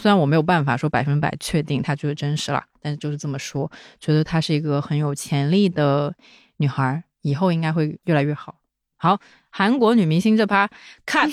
[0.00, 6.14] 虽然我没有办法说百分百确定她就是真实了，但是就是这么说，觉得她是一个很有潜力的
[6.56, 8.56] 女孩，以后应该会越来越好。
[8.96, 9.18] 好，
[9.50, 10.68] 韩国女明星这趴
[11.06, 11.30] 看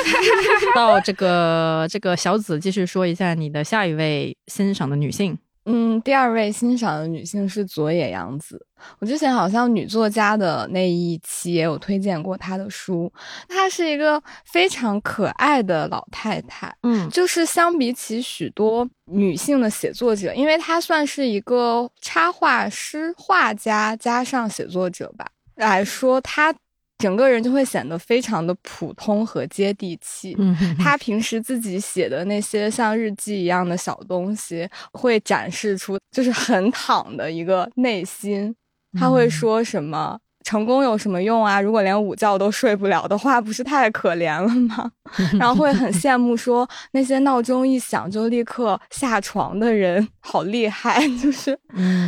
[0.74, 5.38] 到这个这个小紫，继续说一下你的下一位欣赏的女性。
[5.70, 8.64] 嗯，第二位欣赏的女性是佐野洋子。
[9.00, 13.12] 我之前好像女作家的那一期也有推荐过她的书。
[13.48, 16.74] 她是一个非常可爱的老太太。
[16.84, 25.26] 嗯，就是相比起许多女性的写作者，因为她算是一个插画师、画家加上写作者吧
[25.56, 26.54] 来说，她。
[26.98, 30.36] 整个人就会显得非常的普通和接地气。
[30.78, 38.54] 他平时自己写的那些像日记一样的小东西，会展示出就是很躺的一个内心。
[38.98, 40.18] 他会说什么？
[40.48, 41.60] 成功有什么用啊？
[41.60, 44.90] 如果连午觉都睡不了的话，不是太可怜了吗？
[45.38, 51.06] 然后会很羡慕说那些闹钟一响就立刻下床的人好厉害。
[51.22, 51.58] 就是，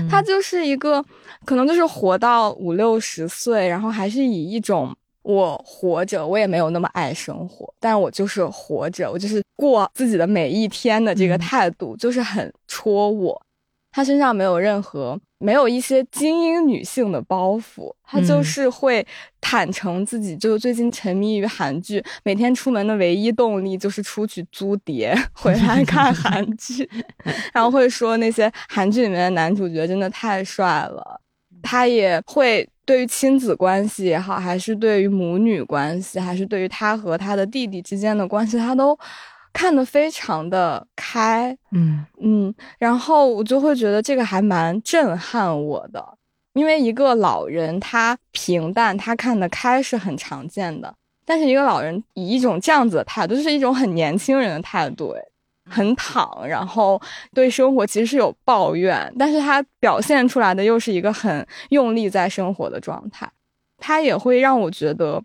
[0.09, 1.05] 他就是一个
[1.45, 13.43] 可能就是活到五六十岁，然后还是以一种我活着，我也没有那么爱生活，但我就是活着，我就是过自己的每一天的这个态度，就是很戳我。
[13.93, 19.05] 他身上没有任何，没有一些精英女性的包袱，她就是会
[19.41, 26.89] 坦诚自己，就最近沉迷于韩剧，每天出门的唯一动力就是出去租碟 回来看韩剧，
[27.55, 31.21] 然后会说那些韩剧里面的男主角真的太帅了。
[31.63, 38.99] 她也会对于亲子关系也好，还是对于母女关系，还是对于她和她的弟弟之间的关系，她都。
[39.53, 42.05] 看得非常的开，嗯。
[42.21, 46.17] 嗯，然后我就会觉得这个还蛮震撼我的，
[46.53, 55.15] 因为一个老人他平淡，他看得开是很常见的，但是一个老人以一种这样子的态度，就是一种很年轻人的态度，
[55.71, 57.01] 很躺，然后
[57.35, 63.31] 对生活其实是有抱怨，但是他表现出来的又是一个很用力在生活的状态，
[63.79, 65.23] 他也会让我觉得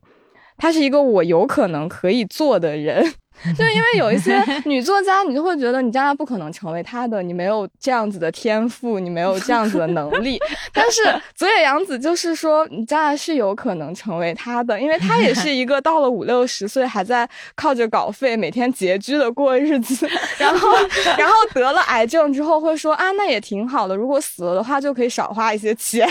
[0.57, 3.13] 他是一个我有可能可以做的人。
[3.57, 10.39] 就是因为有一些女作家，你就会觉得你将来不可能成为她的，你没有这样子的天赋，你没有这样子的能力。
[10.73, 11.01] 但是
[11.35, 20.73] 佐野洋子就是说，你将来是有可能成为她的，因为她也是一个到了五六十岁还在靠着稿费每天拮据的过日子，然后
[21.17, 26.07] 然后得了癌症之后会说啊，那也挺好的，如果死了的话就可以少花一些钱，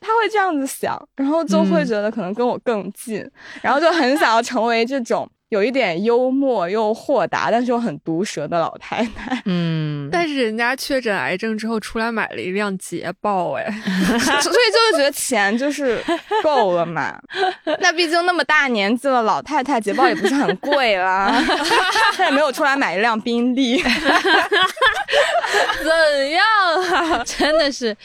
[0.00, 3.26] 她会这样子想，然后就会觉得可能跟我更近，
[3.62, 5.26] 然后就很想要成为这种。
[5.50, 9.42] 有一点幽默又豁达，但是又很毒舌的老太太。
[9.46, 13.64] 嗯，但是人家确诊癌症之后出来买了一辆捷豹，哎
[14.18, 16.02] 所以就是觉得钱就是
[16.42, 17.20] 够了嘛。
[17.80, 21.30] 那毕竟那么大年纪了，老太太捷豹也不是很贵啦。
[22.16, 23.82] 她也没有出来买一辆宾利。
[23.82, 23.90] 怎
[26.30, 26.44] 样
[27.10, 27.24] 啊？
[27.24, 27.96] 真的是，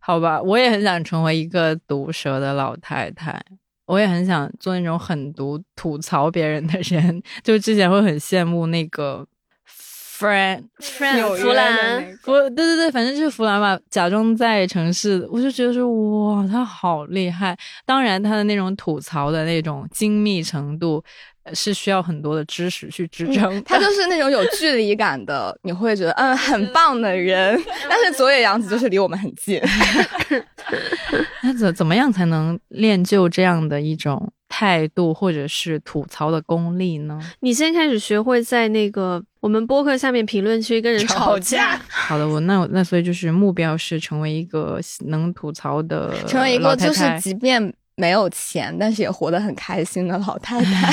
[0.00, 3.40] 好吧，我也很想成为一个毒舌的老太太。
[3.90, 9.26] 我也很想做那种狠毒吐槽别人的人，就之前会很羡慕那个
[9.68, 15.88] friend friend 弗兰，弗对对对，反正就是弗兰吧，假装在城市，我就觉得说
[16.34, 17.56] 哇，他好厉害。
[17.84, 21.02] 当然，他的那种吐槽的那种精密程度。
[21.54, 27.60] 是需要很多的知识去支撑，他就 是那种有距离感的，你会觉得嗯很棒的人。
[27.88, 29.60] 但是佐野洋子就是离我们很近。
[31.42, 37.18] 那怎怎么样才能练就这样的一种态度，或者是吐槽的功力呢？
[37.40, 41.80] 你先开始学会在那个我们播客下面评论区跟人吵架。
[41.88, 50.92] 好的，我那那所以就是目标是成为一个能吐槽的，成为一个就是即便没有钱，但是也活得很开心的老太太。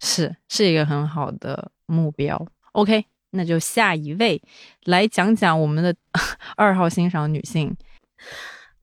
[0.00, 2.46] 是是一个很好的目标。
[2.72, 4.40] OK，那就下一位
[4.84, 5.94] 来讲讲我们的
[6.56, 7.76] 二号欣赏女性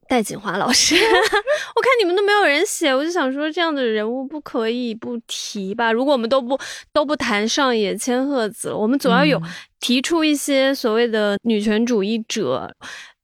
[0.08, 0.94] 戴锦华老师。
[1.74, 5.92] 我看你们都没有人写，我就想说这样的人物不可以不提吧？
[5.92, 6.58] 如果我们都不
[6.92, 9.40] 都不谈上野千鹤子，我们总要有
[9.80, 12.74] 提出一些所谓的女权主义者，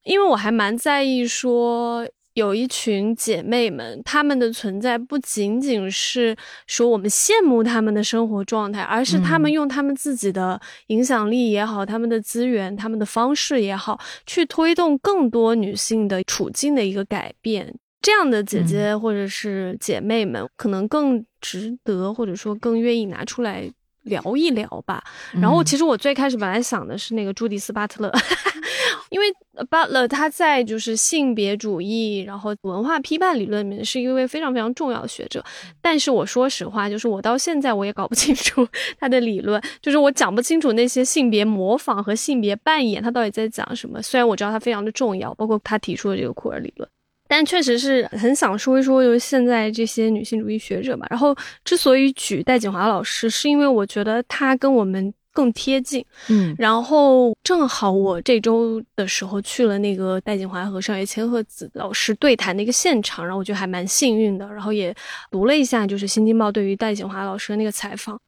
[0.04, 2.06] 因为我还蛮在意说。
[2.34, 17.74] 有一群姐妹们，她们的存在不仅仅是说我们羡慕她们的生活状态，而是她们用她们自己的影响力也好，她们的资源、她们的方式也好，去推动更多女性的处境的一个改变。
[18.00, 23.70] 这样的姐姐或者是姐妹们，可能更值得，或者说更愿意拿出来。
[24.02, 25.02] 聊一聊吧。
[25.32, 28.12] 然后，其实我最开始本来想的是那个朱迪斯·巴特勒，
[29.10, 29.26] 因为
[29.68, 35.44] 巴特勒他在就是性别主义，然后文化批判理论里面是一位非常非常重要的学者。
[35.80, 38.66] 但是我说实话，就是我到现在我也搞不清楚
[38.98, 44.00] 他的理论，就是我讲不清楚那些性别模仿和性别扮演他到底在讲什么。
[44.02, 46.88] 虽然我知道他非常的重要，包括他提出的这个库尔理论。
[47.32, 51.06] 但确实是很想说一说，就是现在这些女性主义学者吧。
[51.08, 56.04] 然后之所以举戴锦华老师，是因为我觉得她跟我们更贴近。
[56.28, 64.46] 嗯，然后正好我这周的时候去了那个戴锦华和上野千鹤子老师对谈的一个现场，然后我觉得还蛮幸运的。
[64.48, 64.94] 然后也
[65.30, 68.20] 读了一下，就是《新京报》对于戴锦华老师的那个采访，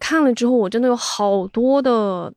[0.00, 2.32] 看了之后，我真的有好多的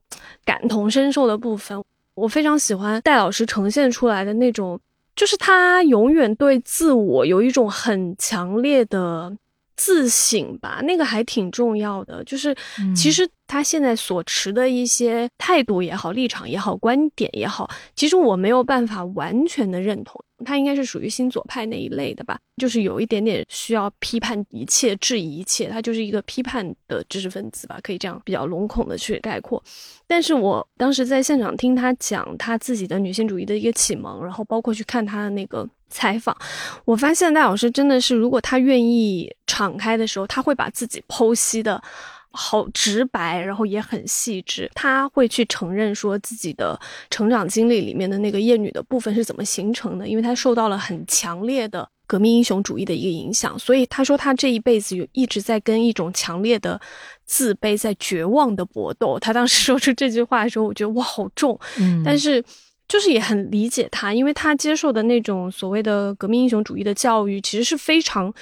[0.46, 1.84] 感同身受的部分。
[2.14, 4.80] 我非常喜欢戴老师呈现出来的那种。
[5.16, 9.38] 就是他永远对自我有一种很强烈的
[9.76, 12.24] 自省吧，那个还挺重要的。
[12.24, 12.56] 就是
[12.96, 20.24] 其实他现在所持的一些态度也好、立场也好、观点也好，其实我没有办法完全的认同。
[20.46, 29.64] 他应该是属于新左派那一类的吧，就是有一点点需要批判一切、质疑一切，他就是一个批判的知识分子吧，可以这样比较笼统的去概括。
[30.06, 36.36] 但是我当时在现场听他讲他自己的女性主义的一个启蒙，然后包括去看他的那个采访，
[36.84, 41.82] 我发现戴老师真的是，如果他愿意敞开的时候，他会把自己剖析的。
[42.36, 44.68] 好直白，然后也很细致。
[44.74, 46.76] 他会去承认说自己的
[47.12, 53.60] 成长经历里面的那个厌女的部分是怎么形成的，因为他受到了很强烈的革命英雄主义的一个影响。
[53.60, 56.82] 所以他说他这一辈子有一直在跟一种强烈的
[57.24, 59.20] 自卑在绝望的搏斗。
[59.20, 62.44] 他当时说出这句话的时候，我觉得哇好重，嗯，但是
[62.88, 68.34] 就是也很理解他，因为他接受的那种所谓的革命英雄主义的教育，其实是非常。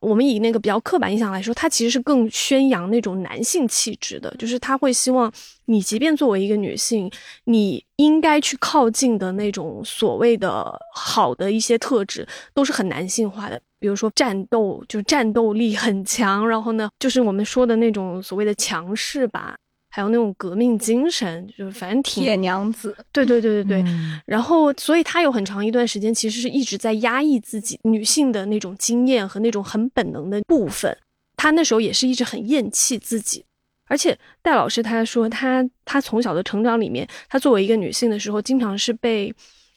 [0.00, 5.30] 我们以那个比较刻板印象来说，他其实是更宣扬那种男性气质的，就是他会希望
[5.66, 7.10] 你，即便作为一个女性，
[7.44, 19.54] 你应该去靠近的那种所谓的好的一些特质，都是很男性化的，比如说战斗，就战斗力很强，然后呢，就是我们说的那种所谓的强势吧。
[19.92, 23.92] 还有那种革命精神，就是反正挺铁娘子，对对对对对。
[24.24, 30.96] 然后，所以她有很长一段时间其实是一直在压抑自己女性的那种经验和那种很本能的部分。
[31.36, 33.44] 她那时候也是一直很厌弃自己，
[33.88, 39.34] 而且戴老师他说他他从小的成长里面，他作为一个女性的时候，经常是被，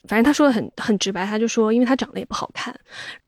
[0.07, 2.78] 反正他说的很很直白，他就说因为他长得也不好看，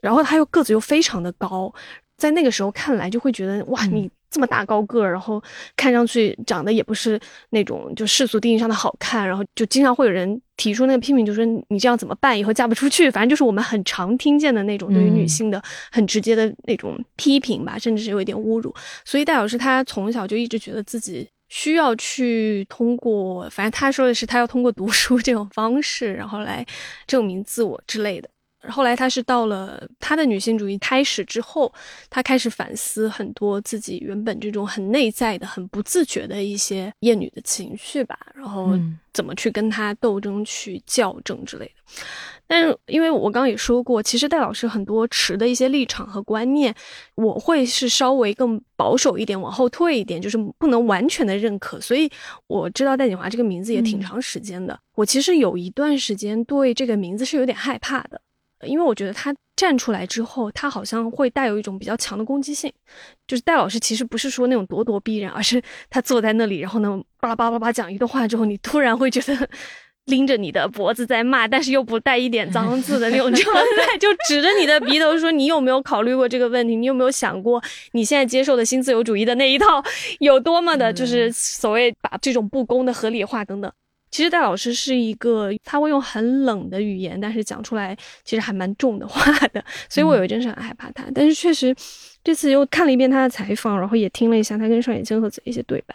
[0.02, 1.74] 然后他又个子又非常的高，
[2.18, 4.08] 在那个时候看来就会觉得哇你。
[4.36, 5.42] 这么大高个儿，然后
[5.78, 7.18] 看上去长得也不是
[7.52, 12.38] 那种就世俗定义上的好看，然后就经常会有人提出那个批评，就说你这样怎么办？
[12.38, 13.10] 以后嫁不出去。
[13.10, 18.76] 反正就是我们很常听见的那种对于女性的很直接的那种批评吧，甚至是有一点侮辱。
[19.06, 26.66] 所以戴老师他从小就一直觉得自己需要去通过，反正他说的是他要通过读书这种方式，然后来
[27.08, 28.30] 证明自我之类的。
[28.70, 31.72] 后来，她是到了她的女性主义开始之后，
[32.10, 38.78] 她开始反思很多自己原本这种很内在的、很不自觉的一些厌女的情绪吧，然后
[39.14, 41.72] 怎么去跟她斗争、去校正之类的。
[42.48, 46.74] 但是，因为我刚刚也说过，其实戴老师很多持的一些立场和观念，
[47.16, 51.82] 我会是稍微更保守一点，往后退一点，就是不能完全的认可。
[51.82, 52.08] 所以
[52.46, 58.22] 我知道戴锦华这个名字也挺长时间的，我其实有一段时间对这个名字是有点害怕的。
[58.66, 62.72] 因为我觉得他站出来之后，他好像会带有一种比较强的攻击性。
[63.28, 69.50] 就是戴老师其实不是说那种咄咄逼人，而是他坐在那里，然后呢巴拉巴拉巴拉讲一段话之后，你突然会觉得
[70.06, 76.76] 拎着你的脖子在骂，但是又不带一点脏字的那种状态，就指着你的鼻头说：“你有没有考虑过这个问题？
[76.76, 77.60] 你有没有想过
[77.94, 79.84] 你现在接受的新自由主义的那一套
[80.20, 83.72] 有多么的，就是所谓把这种不公的合理化等等。”
[84.16, 87.94] 其实戴老师是一个，他会用很冷的语言，但是讲出来
[88.24, 91.04] 其实还蛮重的话的，所以我有一阵是很害怕他。
[91.14, 91.76] 但是确实，
[92.24, 95.94] 这次又看了一遍他的采访，然后也听了一下他跟上野千鹤子的一些对白，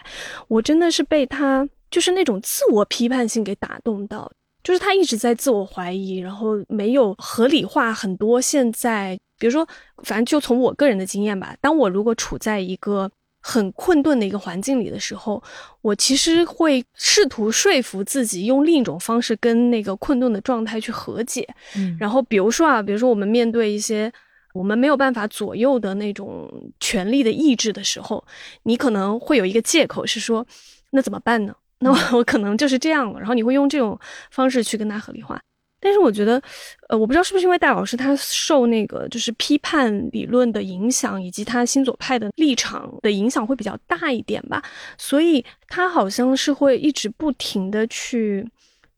[0.49, 4.31] 我真的是被他就是那种自我批判性给打动到，
[4.63, 9.67] 就是他一直在自我怀疑，然后没有合理化很多现在，比如说，
[10.03, 13.11] 反正就从我个人的经验吧，当我如果处在一个。
[13.41, 15.43] 很困顿的一个环境里的时候，
[15.81, 21.49] 我其实会试图说服自己用另一种方式跟那个困顿的状态去和解。
[21.77, 24.13] 嗯，然后比如说啊，比如说我们面对一些
[24.53, 28.23] 我们没有办法左右的那种权力的意志的时候，
[28.65, 30.47] 你可能会有一个借口是说，
[30.91, 31.55] 那怎么办呢？
[31.79, 33.19] 那我可能就是这样了。
[33.19, 33.99] 然后你会用这种
[34.31, 35.41] 方式去跟他合理化。
[35.83, 36.41] 但是我觉得，
[36.89, 44.63] 呃，我不知道是不是因为戴老师他受那个就是批判理论的影响，以及他新左派的立场的影响会比较大一点吧，
[44.99, 48.47] 所以他好像是会一直不停的去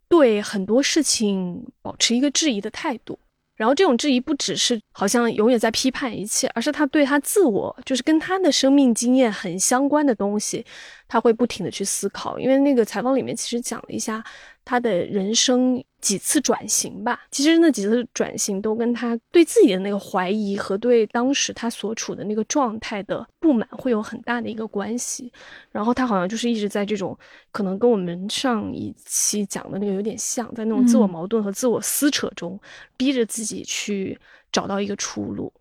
[0.08, 3.16] 对很多事情保持一个质疑的态度。
[3.54, 10.66] 然后这种质疑不只是好像永远在批判一切，而是他对他自我，就是跟他的生命经验很相关的东西，
[11.06, 12.40] 他会不停的去思考。
[12.40, 14.24] 因为那个采访里面其实讲了一下。
[14.64, 25.32] 他的人生几次转型吧，其实那几次转型都跟他对自己的那个怀疑和对当时他所处的那个状态的不满会有很大的一个关系。
[25.70, 27.16] 然后他好像就是一直在这种
[27.52, 32.60] 可能跟我们上一期讲的那个有点像，在那种自我矛盾和自我撕扯中，
[32.96, 34.18] 逼着自己去
[34.50, 35.52] 找到一个出路。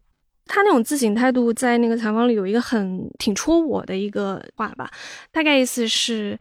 [0.48, 4.92] 他那种自省态度，在那个采访里有一个很挺戳我的一个话吧，
[5.32, 6.38] 大概意思是。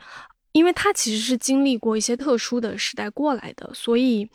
[0.53, 4.29] 因为他其实是经历过一些特殊的时代过来的，所以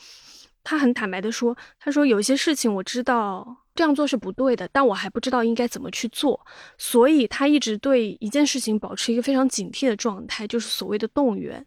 [0.64, 6.40] 他很坦白的说：“他说有些事情我知道这样做是不对的，但我还不知道应该怎么去做。
[6.78, 11.66] 所以他一直对一件事情保持一个非常警惕的状态，就是所谓的动员。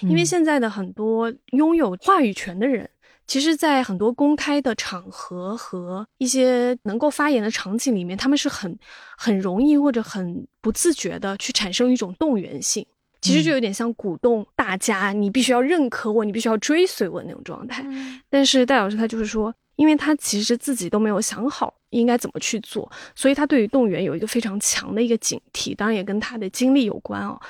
[0.00, 2.88] 因为现在的很多拥有话语权的人，
[3.28, 8.76] 其实，在很多公开的场合和一些能够发言的场景里面，他们是很
[9.16, 12.86] 很容易或者很不自觉的去产生一种动员性。”
[13.20, 17.84] 其实就有点像鼓动大家，你必须要认可我，你必须要追随我那种状态。
[18.30, 27.40] 但是戴老师他就是说，因为他其实自己都没有想好应该怎么去做，所以他对于动员有一个非常强的一个警惕，当然也跟他的经历有关哦。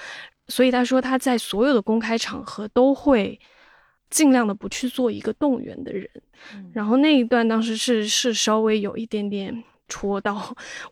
[0.48, 3.38] 所以他说他在所有的公开场合都会
[4.08, 6.08] 尽量的不去做一个动员的人。
[6.72, 9.62] 然后那一段当时是是稍微有一点点。
[9.88, 10.34] 戳到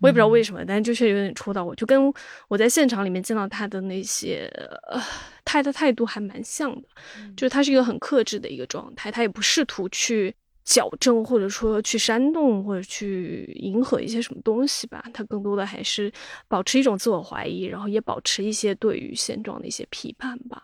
[0.00, 2.12] 我也不知道为什么，但就是有点戳到我，就跟
[2.48, 4.50] 我在现场里面见到他的那些，
[4.88, 5.00] 呃，
[5.44, 6.88] 他的态度还蛮像的，
[7.36, 10.34] 就是他是一个很克制的一个状态，他也不试图去
[10.64, 16.10] 矫正或者说去煽动或者去迎合一些什么东西吧，他更多的还是
[16.48, 20.62] 保持一种自我怀疑，然后也保持一些对于现状的一些批判吧。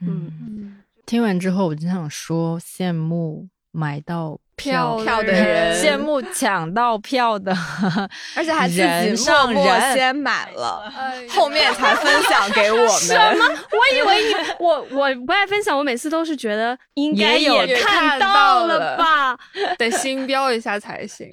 [0.00, 4.40] 嗯，听完之后我就想说，羡慕买到。
[4.58, 7.56] 票票的人羡慕抢到票的，
[8.36, 10.92] 而且还自己默默先买了，
[11.30, 12.88] 后面才分享给我们。
[12.88, 13.44] 什么？
[13.72, 19.38] 我以为你我我不爱分享，我每次都是觉得应该也看到了吧？
[19.78, 21.30] 得星标一下才行。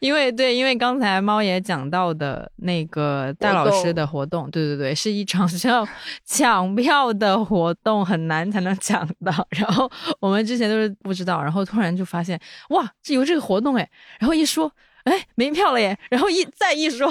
[0.00, 5.86] 因为对，因为刚才猫爷讲到的那个戴老师的活动，对对对，是一场需要
[6.26, 9.32] 抢票的活动，很难才能抢到。
[9.50, 9.90] 然后
[10.20, 12.38] 我们之前都是不知道，然后突然就发现，
[12.70, 13.88] 哇，这有这个活动哎，
[14.18, 14.72] 然后一说。
[15.04, 15.98] 哎，没票了耶！
[16.10, 17.10] 然后一再一说，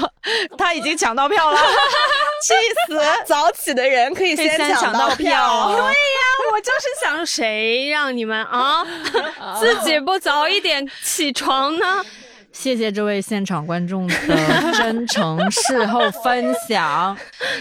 [0.55, 1.57] 他已经抢到票了，
[2.45, 2.53] 气
[2.85, 2.99] 死！
[3.25, 5.71] 早起的人可以先抢到票。
[5.71, 5.93] 对呀，
[6.53, 8.85] 我就是想谁让你们啊，
[9.59, 12.05] 自己不早一点起床呢？
[12.53, 17.17] 谢谢这位现场观众的真诚事后分享，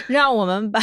[0.07, 0.79] 让我们把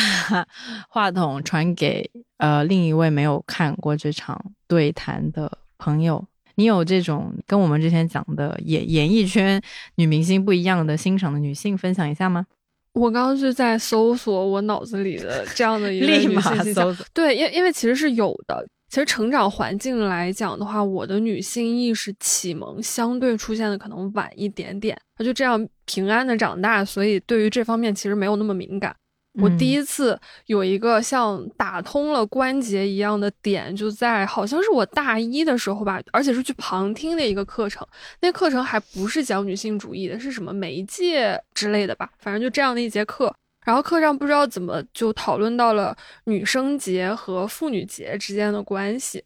[0.89, 6.26] 话筒传给呃另一位没有看过这场对谈的朋友。
[6.56, 9.62] 你有这种跟我们之前讲的演演艺圈
[9.95, 12.45] 女明星不一样的欣赏的女性分享一下吗？
[12.93, 18.66] 我刚刚是在搜索我脑子里的这样的一个 立马搜索，对，因因为其实是有的。
[18.89, 28.95] 其实成长环境来讲的话，我的女性意识启蒙相对出现的可能晚一点点，她就这样平安的长大，所以对于这方面其实没有那么敏感。
[29.42, 37.86] 我第一次有一个像打通了关节一样的点，就在好像是我大一的时候吧，而且是去旁听的一个课程。
[38.22, 42.10] 那课程还不是讲女性主义的，是什么媒介之类的吧？
[42.20, 43.34] 反正就这样的一节课。
[43.66, 49.24] 然后课上不知道怎么就讨论到了女生节和妇女节之间的关系，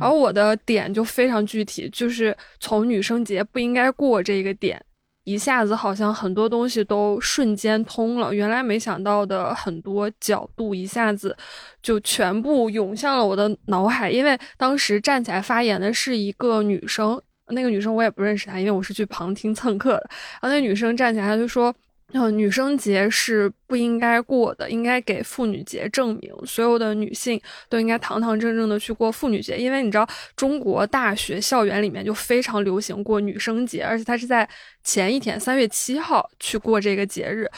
[0.00, 4.84] 而我的点就非常具体，就是从女生节不应该过这个点。
[5.26, 11.36] 一下子好像很多东西都瞬间通了，原来没想到的很多角度一下子
[11.82, 14.08] 就全部涌向了我的脑海。
[14.10, 20.08] 因为当时站起来发言的是一个女生，那个女生我也不认识她，因为我是去旁听蹭课的。
[20.40, 21.74] 然后那女生站起来就说。
[22.12, 26.32] 嗯，女生节是不应该过的，应该给妇女节证明。
[26.46, 27.38] 所有的女性
[27.68, 34.48] 都应该堂堂正正的去过妇女节，因为你知道，中国大学校园里面就非常流行过女生节，而且它是在
[34.84, 37.50] 前一天三月七号去过这个节日。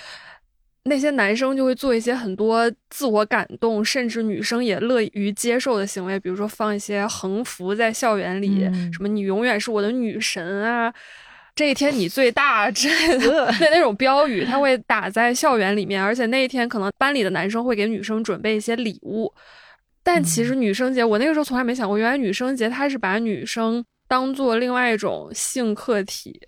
[0.85, 10.91] 那些男生就会做一些很多自我感动，甚至女生也乐于接受的行为，比如说放一些横幅在校园里，什么“你永远是我的女神”啊。
[11.59, 19.35] 这一天你最大之类的那那种标语，他会打在校园里面，而且那一天可能班里的男生会给女生准备一些礼物。
[20.05, 26.41] 但其实女生节，我那个时候从来没想过，原来女生节它是把女生当做另外一种性客体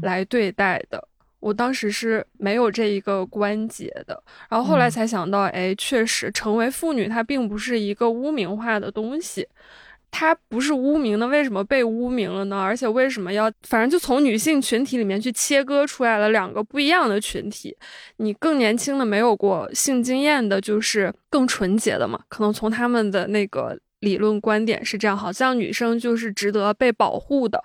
[0.00, 1.06] 来对待的。
[1.40, 9.46] 我当时是没有这一个关节的，然后后来才想到，哎，确实成为妇女它并不是一个污名化的东西。
[10.16, 12.56] 他不是污名的，为什么被污名了呢？
[12.56, 17.76] 而且为什么要，反正就从女性群体里面去切割出来了两个不一样的群体。
[18.18, 22.20] 你更年轻的没有过性经验的，就是更纯洁的嘛？
[22.28, 27.60] 可能从他们的那个理论观点是这样，好像女生就是值得被保护的，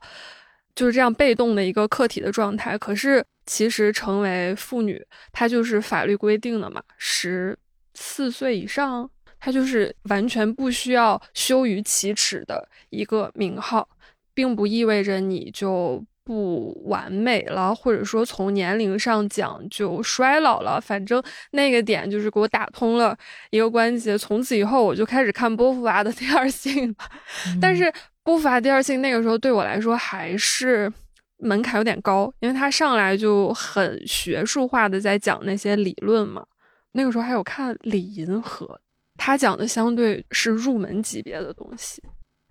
[0.74, 2.76] 就是这样被动的一个客体的状态。
[2.76, 5.00] 可是其实成为妇女，
[5.32, 7.56] 她就是法律规定的嘛，十
[7.94, 9.08] 四岁以上。
[9.40, 13.88] 它就是完全不需要羞于启齿的一个名号，
[14.34, 20.80] 并不意味着你就不完美了，或者说从年龄上讲就衰老了。
[20.80, 23.18] 反正那个点就是给我打通了
[23.50, 27.10] 一个关节，从此以后我就开始看波伏娃的《第二性》了。
[27.60, 27.92] 但是
[28.24, 30.92] 波伏娃《第二性》那个时候对我来说还是
[31.38, 36.46] 门槛有点高，因为他上来就很学术化的在讲那些理论嘛。
[36.92, 38.80] 那个时候还有看李银河。
[39.22, 42.02] 他讲的相对是入门级别的东西，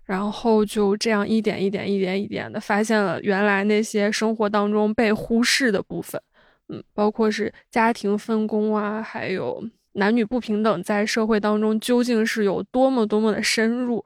[0.05, 6.21] 然后就这样一点一点、一点一点的发现了原来那些生活当中被忽视的部分，
[6.67, 14.03] 嗯，包括是家庭分工啊，还有男女不平等在社会当中究竟是有多么多么的深入。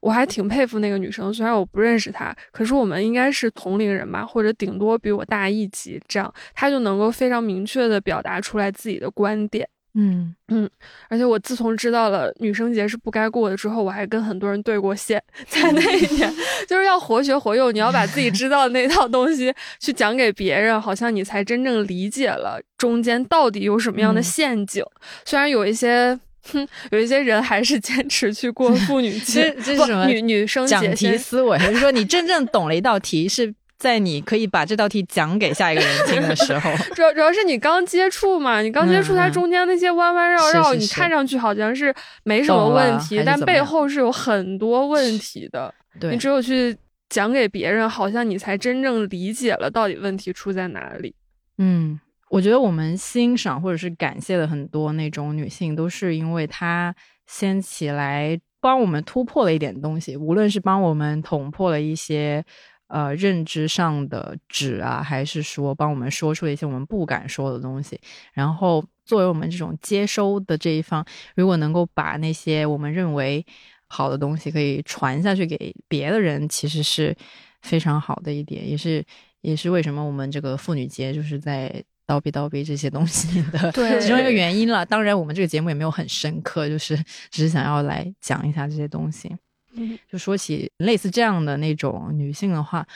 [0.00, 9.68] 我还挺佩服那个女生，虽然我不认识她，可是我们应该是同龄人吧，或者顶多比我大一级，这样她就能够非常明确的表达出来自己的观点。
[9.98, 10.68] 嗯嗯，
[11.08, 16.30] 而且我自从知道了女生节是不该过的之后，我还跟很多人对过线， 在那一年
[16.68, 24.84] 就是要活学活用，你要把自己知道的那套东西去讲给别人，好像你才真正理解了中间到底有什么样的陷阱。
[25.24, 26.18] 虽然有一些，
[26.52, 33.54] 哼，有一些人还是坚持去过妇女 节，这是什么女女生讲题思维，就是说你真正懂了一道题是？
[33.78, 45.74] 在你可以把这道题讲给下一个人听的时候， 主要主要是你刚接触嘛，你刚接触它中间那些弯弯绕绕，你看上去好像是没什么问题，但背后是有很多问题的。
[46.10, 46.74] 你只有去
[47.10, 51.14] 讲给别人，好像你才真正理解了到底问题出在哪里。
[51.58, 52.00] 嗯，
[52.30, 56.94] 我觉得我们欣赏或者是感谢的很多那种女性，都是因为她
[57.26, 62.42] 先起来帮我们突破了一点东西，无论是帮我们捅破了一些。
[62.88, 68.00] 呃认知上的纸啊，还是说帮我们说出一些我们不敢说的东西。
[68.32, 73.44] 然后作为我们这种接收的这一方，如果能够把那些我们认为
[73.88, 77.16] 好的东西可以传下去给别的人，其实是
[77.62, 79.04] 非常好的一点，也是
[79.40, 81.84] 也是为什么我们这个妇女节就是在。
[82.08, 84.86] 叨逼叨逼这些东西的其中一个原因了。
[84.86, 86.96] 当然，我们这个节目也没有很深刻，就是
[87.32, 89.28] 只是想要来讲一下这些东西。
[89.76, 92.86] 嗯，就说起类似这样的那种女性的话，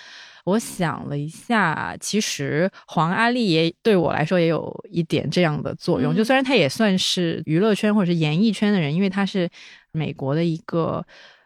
[0.44, 6.14] 我想了一下，其实黄阿丽也对我来说也有一点这样的作用。
[6.14, 9.48] 就虽然她也算是娱乐圈或者是演艺圈的人，因为她是
[9.92, 11.04] 美国的一个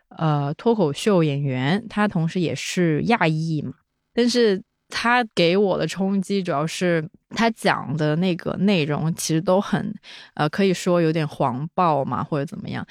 [0.09, 3.75] 呃脱口秀演员，她同时也是亚裔嘛，
[4.15, 4.63] 但是。
[4.91, 9.93] 他给我的冲击主要是他讲的那个内容，其实都很，
[10.35, 12.87] 呃，可以说有点黄暴嘛，或者怎么样。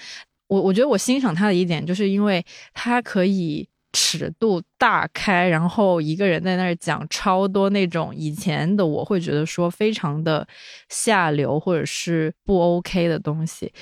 [0.53, 2.45] 我我觉得我欣赏他的一点，就是因为
[2.75, 10.47] 他可以尺度大开，然后一个人在那儿讲超多那种以前的我会觉得说非常的
[10.89, 13.73] 下流或者是不 OK 的东西。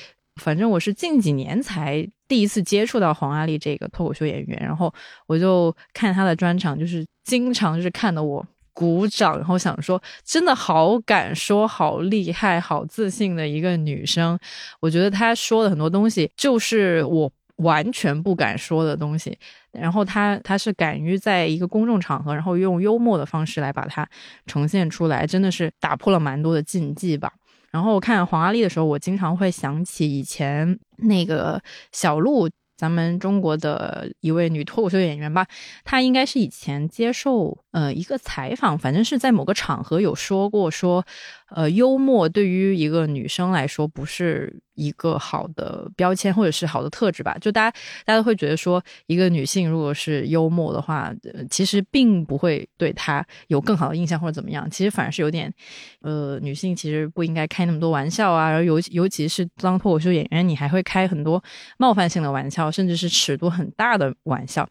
[0.42, 4.94] 反正我是近几年才第一次接触到黄阿丽这个脱口秀演员，然后
[5.28, 14.38] 我就看她的专场，就是经常就是看的我鼓掌，然后想说真的好敢说，好厉害，好自信的一个女生。
[14.80, 19.38] 我觉得她说的很多东西就是我完全不敢说的东西，
[19.72, 24.08] 然后她她是敢于在一个公众场合，然后用幽默的方式来把它
[24.48, 27.32] 呈现出来，真的是打破了蛮多的禁忌吧。
[27.72, 31.62] 然后看黄阿丽的时候，我经常会想起以前那个
[31.92, 32.50] 小鹿。
[32.78, 35.46] 咱们中国的一位女脱口秀演员吧，
[35.84, 41.06] 她应该是以前接受呃一个采访，反正是在某个场合有说过，说
[41.50, 47.38] 呃幽默对于一个女生来说不是一个好的标签或者是好的特质吧。
[47.40, 51.14] 就大家大家都会觉得说，一个女性如果是幽默的话，
[51.50, 54.70] 其实并不会对她有更好的印象或者怎么样。
[54.70, 55.54] 其实反而是有点
[56.02, 61.44] 呃女性其实不应该开那么多玩笑啊，然后尤尤其是当脱口秀演员，你还会开很多
[61.78, 62.72] 冒犯性的玩笑。
[62.72, 64.68] 甚至是尺度很大的玩笑，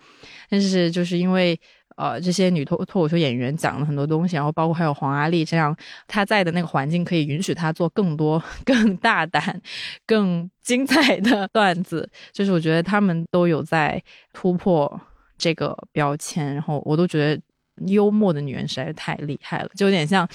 [0.48, 1.60] 但是就是因为
[2.00, 5.76] 呃这些女脱脱口秀演员讲了很多东西，然后包括还有黄阿丽这样，
[6.06, 9.60] 她在的那个环境可以允许她做更多、 更大胆、
[10.06, 15.00] 更精彩的段子，就是我觉得她们都有在突破
[15.36, 17.42] 这个标签，然后我都觉得
[17.86, 20.26] 幽默的女人实在是太厉害了，就有点像。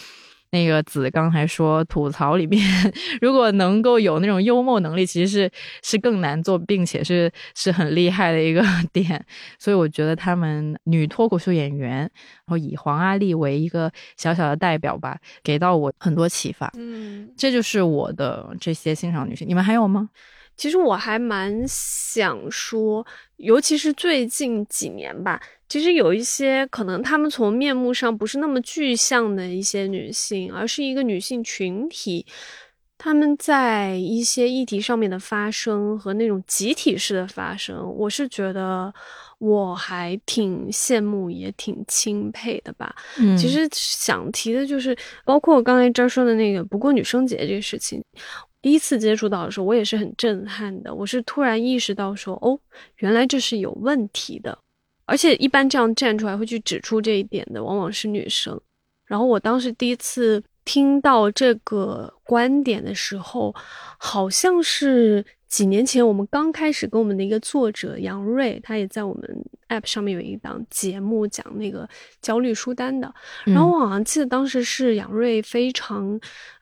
[0.56, 2.64] 那个子刚才说吐槽里面，
[3.20, 5.51] 如果能够有那种幽默能力，其实是
[5.84, 9.26] 是更难做，并且是是很厉害的一个 点。
[9.60, 16.72] 所以我觉得他们女脱口秀演员，然后以黄阿丽为一个小小的代表吧，给到我很多启发。
[16.78, 19.45] 嗯，这就是我的这些欣赏女性。
[19.45, 20.10] 你们还有吗？
[20.56, 25.41] 其实我还蛮想说，尤其是最近几年吧。
[25.68, 32.26] 其实有一些可能，她们从面目上不是那么具象的一些女性，而是一个女性群体，
[32.97, 38.93] 她们在一些议题上面的发声和那种集体式的发声，我是觉得
[39.39, 42.95] 我还挺羡慕，也挺钦佩的吧。
[43.18, 44.95] 嗯，其实想提的就是，
[45.26, 48.01] 包括刚才这儿说的那个，不过女生节这个事情，
[48.61, 50.93] 第一次接触到的时候，我也是很震撼的。
[50.93, 52.57] 我是突然意识到说，哦，
[52.97, 54.57] 原来这是有问题的。
[55.06, 58.60] 而且一般这样站出来会去指出这一点的，往往是女生。
[59.06, 63.53] 然后我当时第一次听到这个观点的时候，
[63.99, 71.88] 好像是几年前我们刚开始跟我们的一个作者杨瑞，他也在我们 app 上面有一档节目讲那个
[72.22, 73.14] 焦虑书单的。
[73.45, 76.20] 然后我好像记得当时是杨瑞非常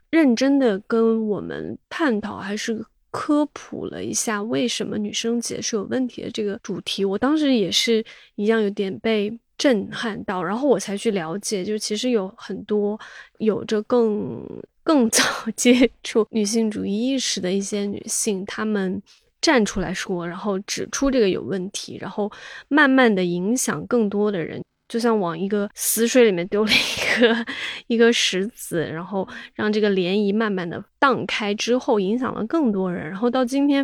[0.10, 2.86] 认真的跟我们探讨，还是。
[3.14, 8.03] 科普了一下为什么女生节是有问题的这个主题，我当时也是
[8.36, 12.99] 一样有点被震撼到，然后我才去了解，就其实有很多
[13.38, 14.43] 有着更
[14.84, 15.24] 更早
[15.55, 18.99] 接触女性主义意识的一些女性，她们
[19.39, 22.32] 站出来说，然后指出这个有问题，然后
[22.68, 24.59] 慢慢的影响更多的人。
[24.94, 27.46] 就像往一个死水里面丢了一个
[27.88, 33.10] 一个石子，然后让这个涟漪慢慢的荡开之后，影响了更多人。
[33.10, 33.84] 然后到今天，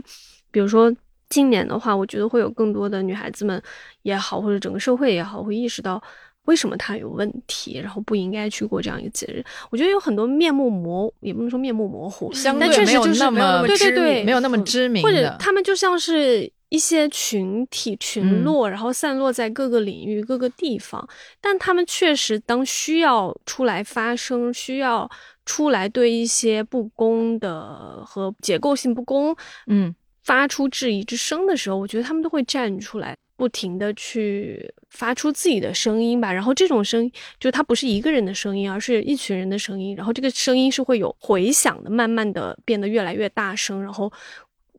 [0.52, 0.94] 比如说
[1.28, 3.60] 今年的话，我觉得会有更多的女孩子们
[4.04, 6.00] 也好，或者整个社会也好，会意识到
[6.46, 9.44] 为什么它有问题，然后不应该去过这样一个节日。
[9.72, 16.54] 我觉得有很多面目模，也不能说面目模糊，但确实就是没有对对对，没有那么知名，或者他们就像是。
[16.70, 21.08] 一些群体群落，然后散落在各个领域、各个地方，
[21.42, 25.10] 但他们确实当需要出来发声，需要
[25.46, 29.36] 出来对一些不公的和结构性不公，
[29.68, 29.94] 嗯，
[30.24, 33.16] 发出质疑之声的时候，我觉得他们都会站出来。
[33.40, 36.34] 不停的去发出自己的声音吧。
[36.34, 37.10] 然后这种声音，
[37.40, 39.96] 就它不是一个人的声音，而是一群人的声音。
[39.96, 44.12] 然后这个声音是会有回响的，慢慢的变得越来越大声，然后。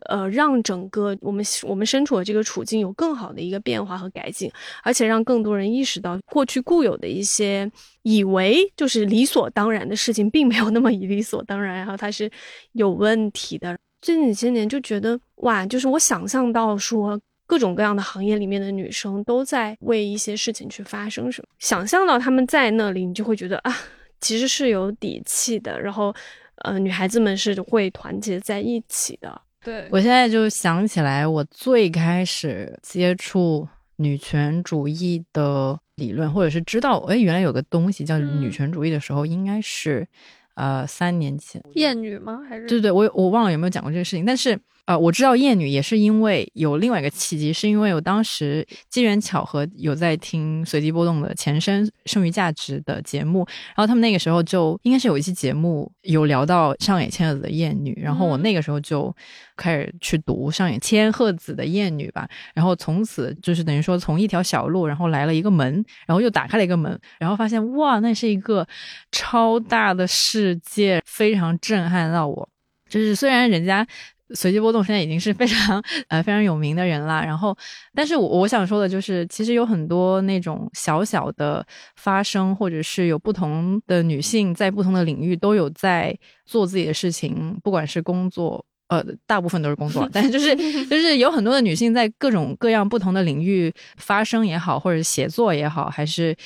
[0.09, 4.51] 呃，让整个我们我们身处的这个处境有更好的一个变化和改进，
[4.82, 7.70] 而且让更多人意识到过去固有的一些
[8.03, 12.30] 以为就是理所当然的事情，并没有那么理所当然，然后它是
[12.72, 13.78] 有问题的。
[14.01, 23.76] 最近几千年就觉得哇，就是我想象到说各种各样的行业里面的女生都在为一些事情去发生什么，想象到她们在那里，你就会觉得啊，
[24.20, 26.14] 其实是有底气的，然后
[26.62, 29.42] 呃，女孩子们是会团结在一起的。
[29.64, 40.06] 对我现在就想起来，我最开始接触女权主义的理论，或者是知道，哎，原来有个东西叫女权主义的时候，应该是，
[40.54, 41.62] 呃，三年前。
[41.74, 42.40] 厌女吗？
[42.48, 42.66] 还是？
[42.66, 44.58] 对对，我我忘了有没有讲过这个事情，但是。
[44.87, 59.14] 呃，我知道厌女也是因为有另外一个契机，是因为我当时机缘巧合有在听随机波动的前身剩余价值的节目，然后他们那个时候就应该是有一期节目有聊到上野千鹤子的厌女，然后我那个时候就
[59.57, 68.66] 开始去读上野千鹤子的厌女吧，然后从此就是等于说从一条小路，然后来了一个门，然后又打开了一个门，然后发现哇，那是一个
[69.12, 72.49] 超大的世界，非常震撼到我，
[72.89, 73.87] 就是虽然人家。
[74.35, 77.57] 随机波动现在已经是非常呃非常有名的人啦，然后，
[77.95, 81.64] 但是我我想说的就是，其实有很多那种小小的
[81.97, 86.16] 发生，或者是有不同的女性在不同的领域都有在
[86.47, 90.55] 做自己的事情，不管是工作，呃，大部分都是工作，但是就是
[90.87, 96.37] 就是有很多的女性在各种各样不同的领域发声也好，或者写作也好，还是。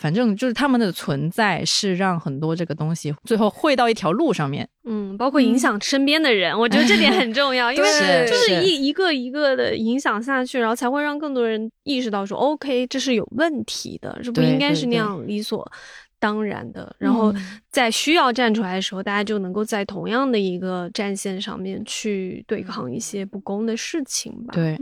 [0.00, 15.70] 反正就是他们的存在是让很多这个东西最后汇到一条路上面，嗯，包括影响身边的人，我觉得这点很重要， 因为就是一一个一个的影响下去，然后才会让更多人意识到说，OK，这是有问题的，这不应该是那样理所
[16.18, 16.94] 当然的。
[16.98, 17.32] 然后
[17.70, 24.52] 在需要站出来的时候，大家就能够在同样的一个战线上面去对抗一些不公的事情吧。
[24.52, 24.76] 对。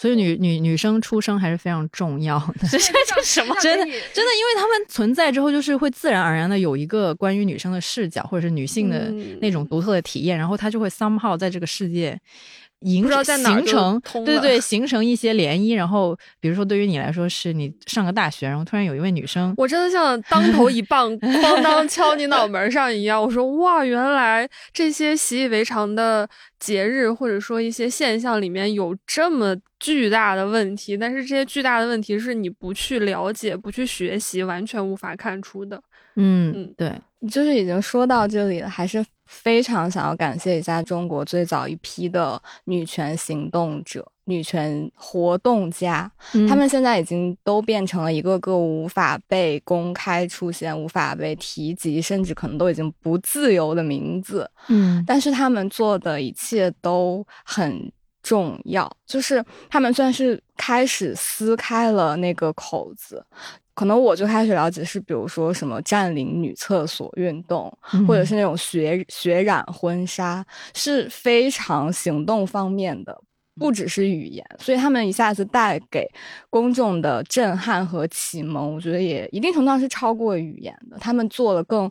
[0.00, 2.90] 所以女女女生出生还是非常重要的，这是
[3.22, 3.54] 什么？
[3.60, 12.18] 真的真的，因为他们存在之后，就是会自然而然的有一个关于女生的视角，或者是女性的那种独特的体验，然后她就会 somehow 在这个世界。
[12.82, 15.76] 形形成对对对，形成一些涟漪。
[15.76, 23.22] 然后，比如说，对于你来说，是你上个大学，然后突然有一位女生，我真的像当头一棒， 咣当敲你脑门上一样。
[23.22, 26.28] 我说哇，原来这些习以为常的
[26.58, 30.96] 节日，或者说一些现象里面有这么巨大的问题。
[30.96, 35.80] 但是这些巨大的问题是你不去了解、不去学习，完全无法看出的。
[36.16, 36.92] 嗯嗯，对，
[37.28, 39.04] 就是已经说到这里了，还是。
[39.30, 46.10] 非常想要感谢一下中国最早一批的女权行动者、女权活动家，
[46.48, 54.50] 他们现在已经都变成了一个个无法被公开出现、无法被提及，甚至可能都已经不自由的名字。
[54.66, 57.90] 嗯，但是他们做的一切都很
[58.24, 63.24] 重要，就是他们算是开始撕开了那个口子。
[63.80, 67.72] 可能我就开始了解是，比如说什么占领女厕所运动，
[68.06, 73.18] 或者是那种血血染婚纱，是非常行动方面的，
[73.58, 74.44] 不只是语言。
[74.58, 76.06] 所以他们一下子带给
[76.50, 80.98] 公众的震撼和启蒙，我觉得也一定程度上是超过语言的。
[80.98, 81.90] 他们做了更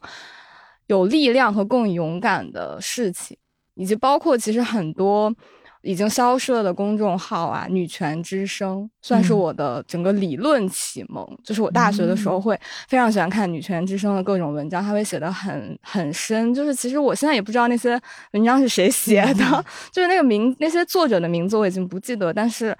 [0.85, 3.35] 有力量和更勇敢的事情，
[3.73, 5.33] 以及包括其实很多。
[5.81, 11.25] 已经消失了的公众号啊，女权之声算是我的整个理论启蒙。
[11.43, 16.53] 就是我大学的时候会非常喜欢看女权之声的各种文章，它会写的很很深。
[16.53, 17.99] 就是其实我现在也不知道那些
[18.33, 22.77] 文章是谁写的， 就是那个名那些作者的名字我已经不记得，但是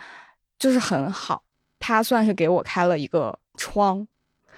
[0.58, 1.42] 就是很好，
[1.80, 4.06] 它算是给我开了一个窗。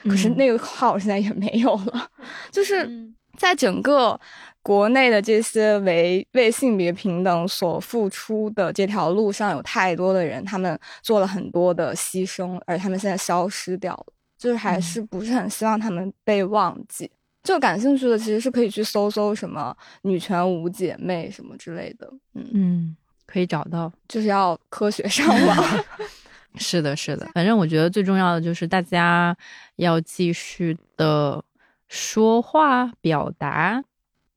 [0.06, 2.10] 可是那个号现在也没有了，
[2.52, 2.90] 就是
[3.38, 4.20] 在整个。
[4.64, 14.06] 国内的这些为为性别平等所付出的这条路上，有太多的人，他们做了很多的牺牲，而他们现在消失掉了，
[14.38, 17.10] 就是还是不是很希望他们被忘记。
[17.42, 25.86] 就感兴趣的其实是可以去搜搜什么女权五姐妹什么之类的，嗯嗯，可以找到，就是要科学上网。
[26.58, 29.36] 是的，是的，反正我觉得最重要的就是大家
[29.78, 31.44] 要继续的
[31.92, 33.84] 说话表达。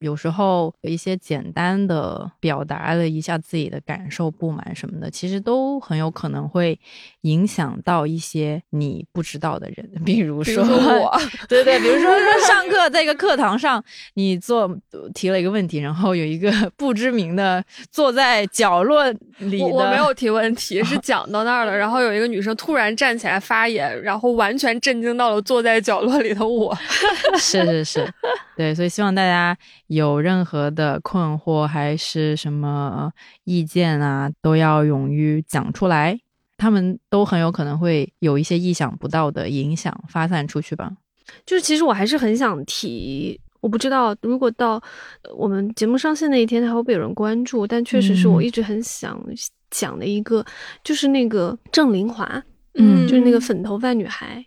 [0.04, 6.78] 有时候一些简单的表达了一下自己的感受、不满什么的，其实都很有可能会
[7.22, 13.82] 影响到一些你不知道的人，比如说我， 对对，比如说说上课在一个课堂上，
[14.12, 14.70] 你做
[15.14, 26.76] 提了一个问题，然后有一个 不知名的坐在角落里我没有提问题，是 讲到那儿了，然后有一个女生突然站起来发言，然后完全震惊到了坐在角落里的我。
[27.38, 28.14] 是是是，
[28.54, 29.56] 对，所以希望大家
[29.94, 33.10] 有任何的困惑还是什么
[33.44, 36.18] 意见啊，都要勇于讲出来，
[36.56, 40.92] 他们都很有可能会有一些意想不到的影响发散出去吧。
[41.46, 44.82] 就是其实我还是很想提，我不知道如果到
[45.36, 49.18] 我们节目上线那一天，还会不会有人关注，但确实是我一直很想
[49.70, 50.44] 讲的一个，
[50.82, 52.24] 就是那个郑林华，
[52.74, 54.44] 嗯就是那个粉头发女孩。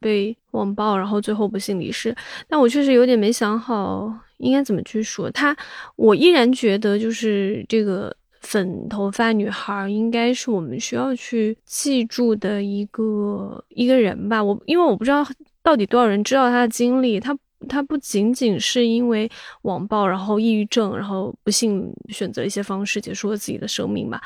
[0.00, 2.14] 被网暴，然后最后不幸离世。
[2.46, 5.56] 但我确实有点没想好应该怎么去说他。
[5.96, 14.42] 我依然觉得，就是这个粉头发女孩应该是我们需要去记住的一个一个人吧。
[14.42, 15.26] 我因为我不知道
[15.62, 17.20] 到底多少人知道她的经历。
[17.20, 17.36] 她
[17.68, 19.30] 她不仅仅是因为
[19.62, 24.20] 网暴，然后抑郁症，然后不幸选择一些方式结束了自己的生命吧。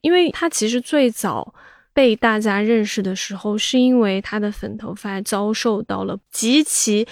[0.00, 1.54] 因为她其实最早。
[1.94, 7.06] 被大家认识的时候，是因为他的粉头发遭受到了极其……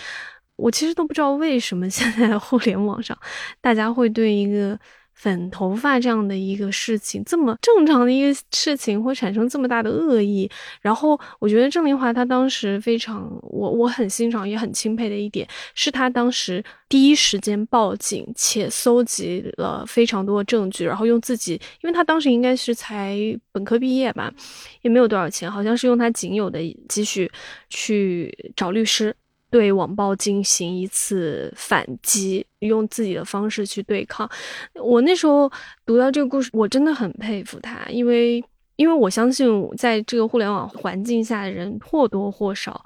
[0.61, 3.17] 我其实都不知道为什么现在互联网上
[3.61, 4.79] 大家会对一个。
[5.13, 10.51] 粉头发这样的一个事情，这么正常的一个事情，会产生这么大的恶意。
[10.81, 23.19] 然后，我觉得郑林华他当时非常，我我很欣赏也很钦佩的一点，是他当时第一时间报警，且搜集了非常多的证据，然后用自己，因为他当时应该是才
[23.53, 24.33] 本科毕业吧，
[24.81, 27.31] 也没有多少钱，好像是用他仅有的积蓄
[27.69, 29.15] 去找律师。
[29.51, 34.31] 对网暴进行一次反击，用自己的方式去对抗。
[34.75, 35.51] 我那时候
[35.85, 38.43] 读到这个故事，我真的很佩服他，因为
[38.77, 42.85] 因为我相信，在这个互联网环境下的人或多或少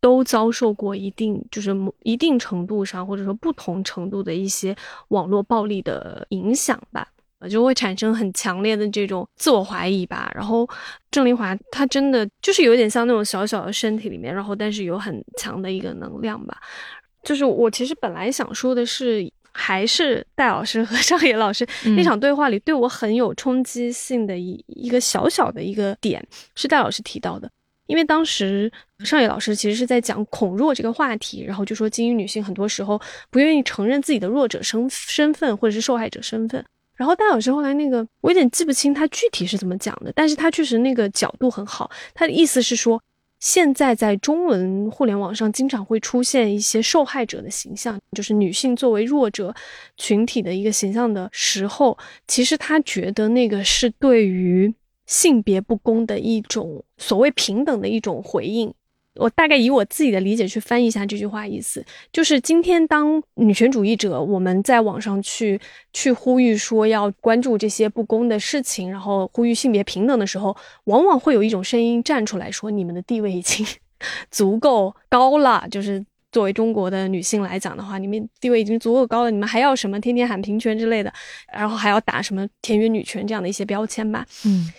[0.00, 4.76] 都遭受过一定就是一定程度上或者说不同程度的一些
[5.08, 7.08] 网络暴力的影响吧。
[7.48, 10.30] 就会产生很强烈的这种自我怀疑吧。
[10.34, 10.68] 然后
[11.10, 16.56] 郑丽华她真的就是有点像那种小小的身体里面，然后但是有很强的一个能量吧。
[17.22, 21.64] 就是我其实本来想说的是，还是戴老师和 上野老师
[21.96, 26.26] 那场对话里对我很有冲击性的一一个小小的一个点，
[26.56, 27.48] 是戴老师提到的。
[27.86, 32.98] 因为当时上野老师其实是在讲恐弱这个话题，然后就说精英女性很多时候
[33.30, 36.64] 不愿意承认自己的弱者身身份或者是受害者身份。
[37.02, 41.90] 然后戴老师后来那个，我有点记不清他具体是怎么讲的，但是他确实那个角度很好。
[42.14, 43.02] 他的意思是说，
[43.40, 49.52] 现在在中文互联网上经常会出现一些受害者的形象，就是女性作为弱者
[49.96, 51.98] 群体的一个形象的时候，
[52.28, 54.72] 其实他觉得那个是对于
[55.06, 58.72] 性别不公的一种所谓平等的一种回应。
[59.16, 65.60] 我大概以我自己的理解去翻译一下这句话意思，就是今天当女权主义者我们在网上去
[65.92, 73.66] 去呼吁说要关注这些不公的事情，然后呼吁性别平等的时候，往往会有一种声音站出来说，你们的地位已经
[74.30, 75.66] 足够高了。
[75.70, 81.12] 就是作为中国的女性来讲的话，你们地位已经足够高了，你们还要什么天天喊平权之类的，
[81.52, 84.26] 然后还要打什么田园女权这样的一些标签吧？
[84.46, 84.72] 嗯。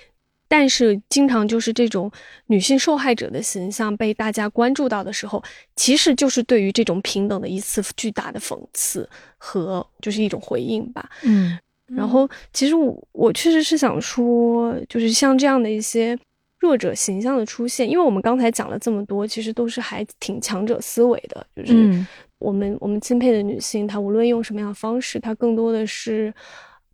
[0.56, 2.12] 但是，经常就是这种
[2.46, 5.44] 女性受害者的形象被大家关注到的时候，
[5.76, 11.10] 其实就是对于这种平等的一次巨大的讽刺和就是一种回应吧。
[11.24, 16.16] 嗯，然后其实我我确实是想说，就是像这样的一些
[16.60, 22.06] 弱者形象的出现，因为我们刚才讲了这么多，其实都是还挺强者思维的，就是
[22.38, 26.32] 我们我们钦佩的女性，她无论用什么样的方式，她更多的是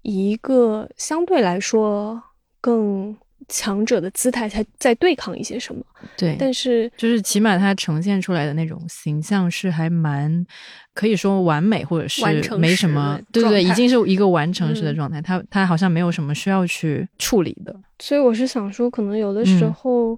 [0.03, 2.24] 以一个相对来说
[2.62, 3.18] 更。
[3.48, 5.84] 强者的姿态才在对抗一些什么？
[6.18, 10.46] 对，但是就是起码他呈现出来的那种形象是还蛮
[10.94, 12.24] 可以说完美，或者是
[12.58, 15.22] 没什么，对对对，已经是一个完成式的状态。
[15.22, 17.76] 他他好像没有什么需要去处理的。
[18.00, 20.18] 所以我是想说，可能有的时候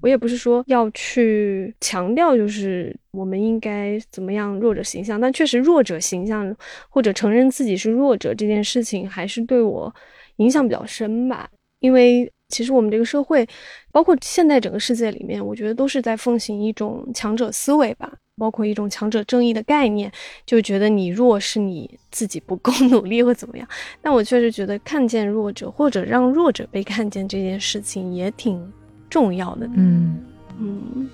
[0.00, 6.54] 我也不是说要去强调，就是我们应该怎么样弱者形象，但确实弱者形象
[6.88, 9.94] 或者承认自己是弱者这件事情，还是对我
[10.36, 11.48] 影响比较深吧，
[11.78, 12.30] 因为。
[12.54, 13.44] 其实我们这个社会，
[13.90, 20.08] 包括现在整个世界里面，我觉得都是在奉行一种强者思维吧，包括一种强者正义的概念，
[20.46, 23.66] 就觉得你弱是你自己不够努力或怎么样。
[24.00, 28.72] 但我确实觉得看见弱者或者让弱者被看见这件事情也挺
[29.10, 29.68] 重要的。
[29.74, 30.22] 嗯
[30.60, 31.10] 嗯。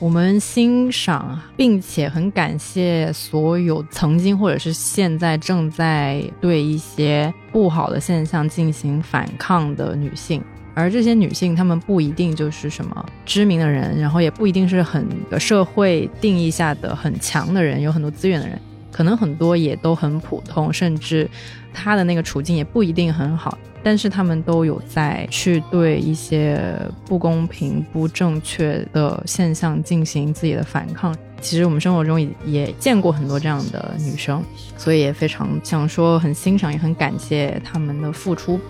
[0.00, 10.40] 我们欣赏并且很感谢所有曾经或者是现在正在对一些不好的现象进行反抗的女性，
[10.78, 15.04] 而这些女性她们不一定就是什么知名的人，然后也不一定是很
[15.38, 18.56] 社会定义下的很强的人，有很多资源的人，
[18.92, 21.28] 可能很多也都很普通，甚至
[21.74, 23.58] 她的那个处境也不一定很好。
[23.82, 26.60] 但是她们都有在去对一些
[27.06, 31.14] 不公平、不正确的现象进行自己的反抗。
[31.40, 34.42] 其实我们生活中也也见过很多这样的女生，
[34.76, 38.60] 所以也非常想说很欣赏，也很感谢她们的付出。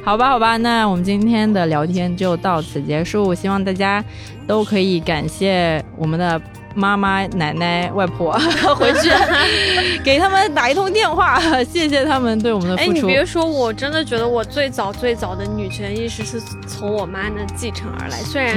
[0.00, 3.34] 嗯，好吧，好吧，那我们今天的聊天就到此结束。
[3.34, 4.04] 希望大家
[4.46, 6.40] 都可以感谢我们的。
[6.72, 8.30] 妈妈、奶奶、外婆
[8.78, 9.10] 回去
[10.04, 11.36] 给他们打一通电话，
[11.68, 12.90] 谢谢他们对我们的付出。
[12.90, 18.18] 哎，你别说，我真的觉得我最早最早的女权意识是从我妈那继承而来。
[18.18, 18.56] 虽然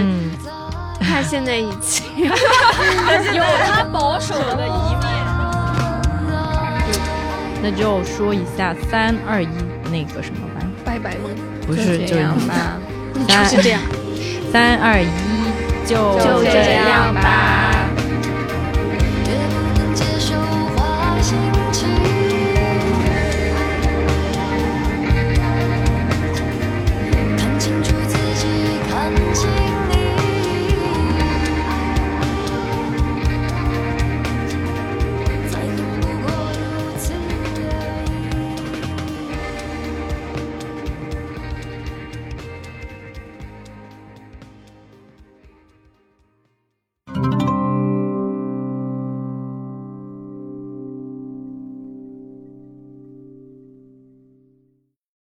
[0.99, 5.23] 她现在已经有她保守的一面。
[7.63, 9.47] 那就说一下三二一
[9.85, 10.52] 那个什么吧，
[10.83, 11.29] 拜拜吗？
[11.65, 12.77] 不是这样吧？
[13.27, 13.81] 就是这样。
[14.51, 15.07] 三 二一，
[15.87, 17.72] 就就这样吧。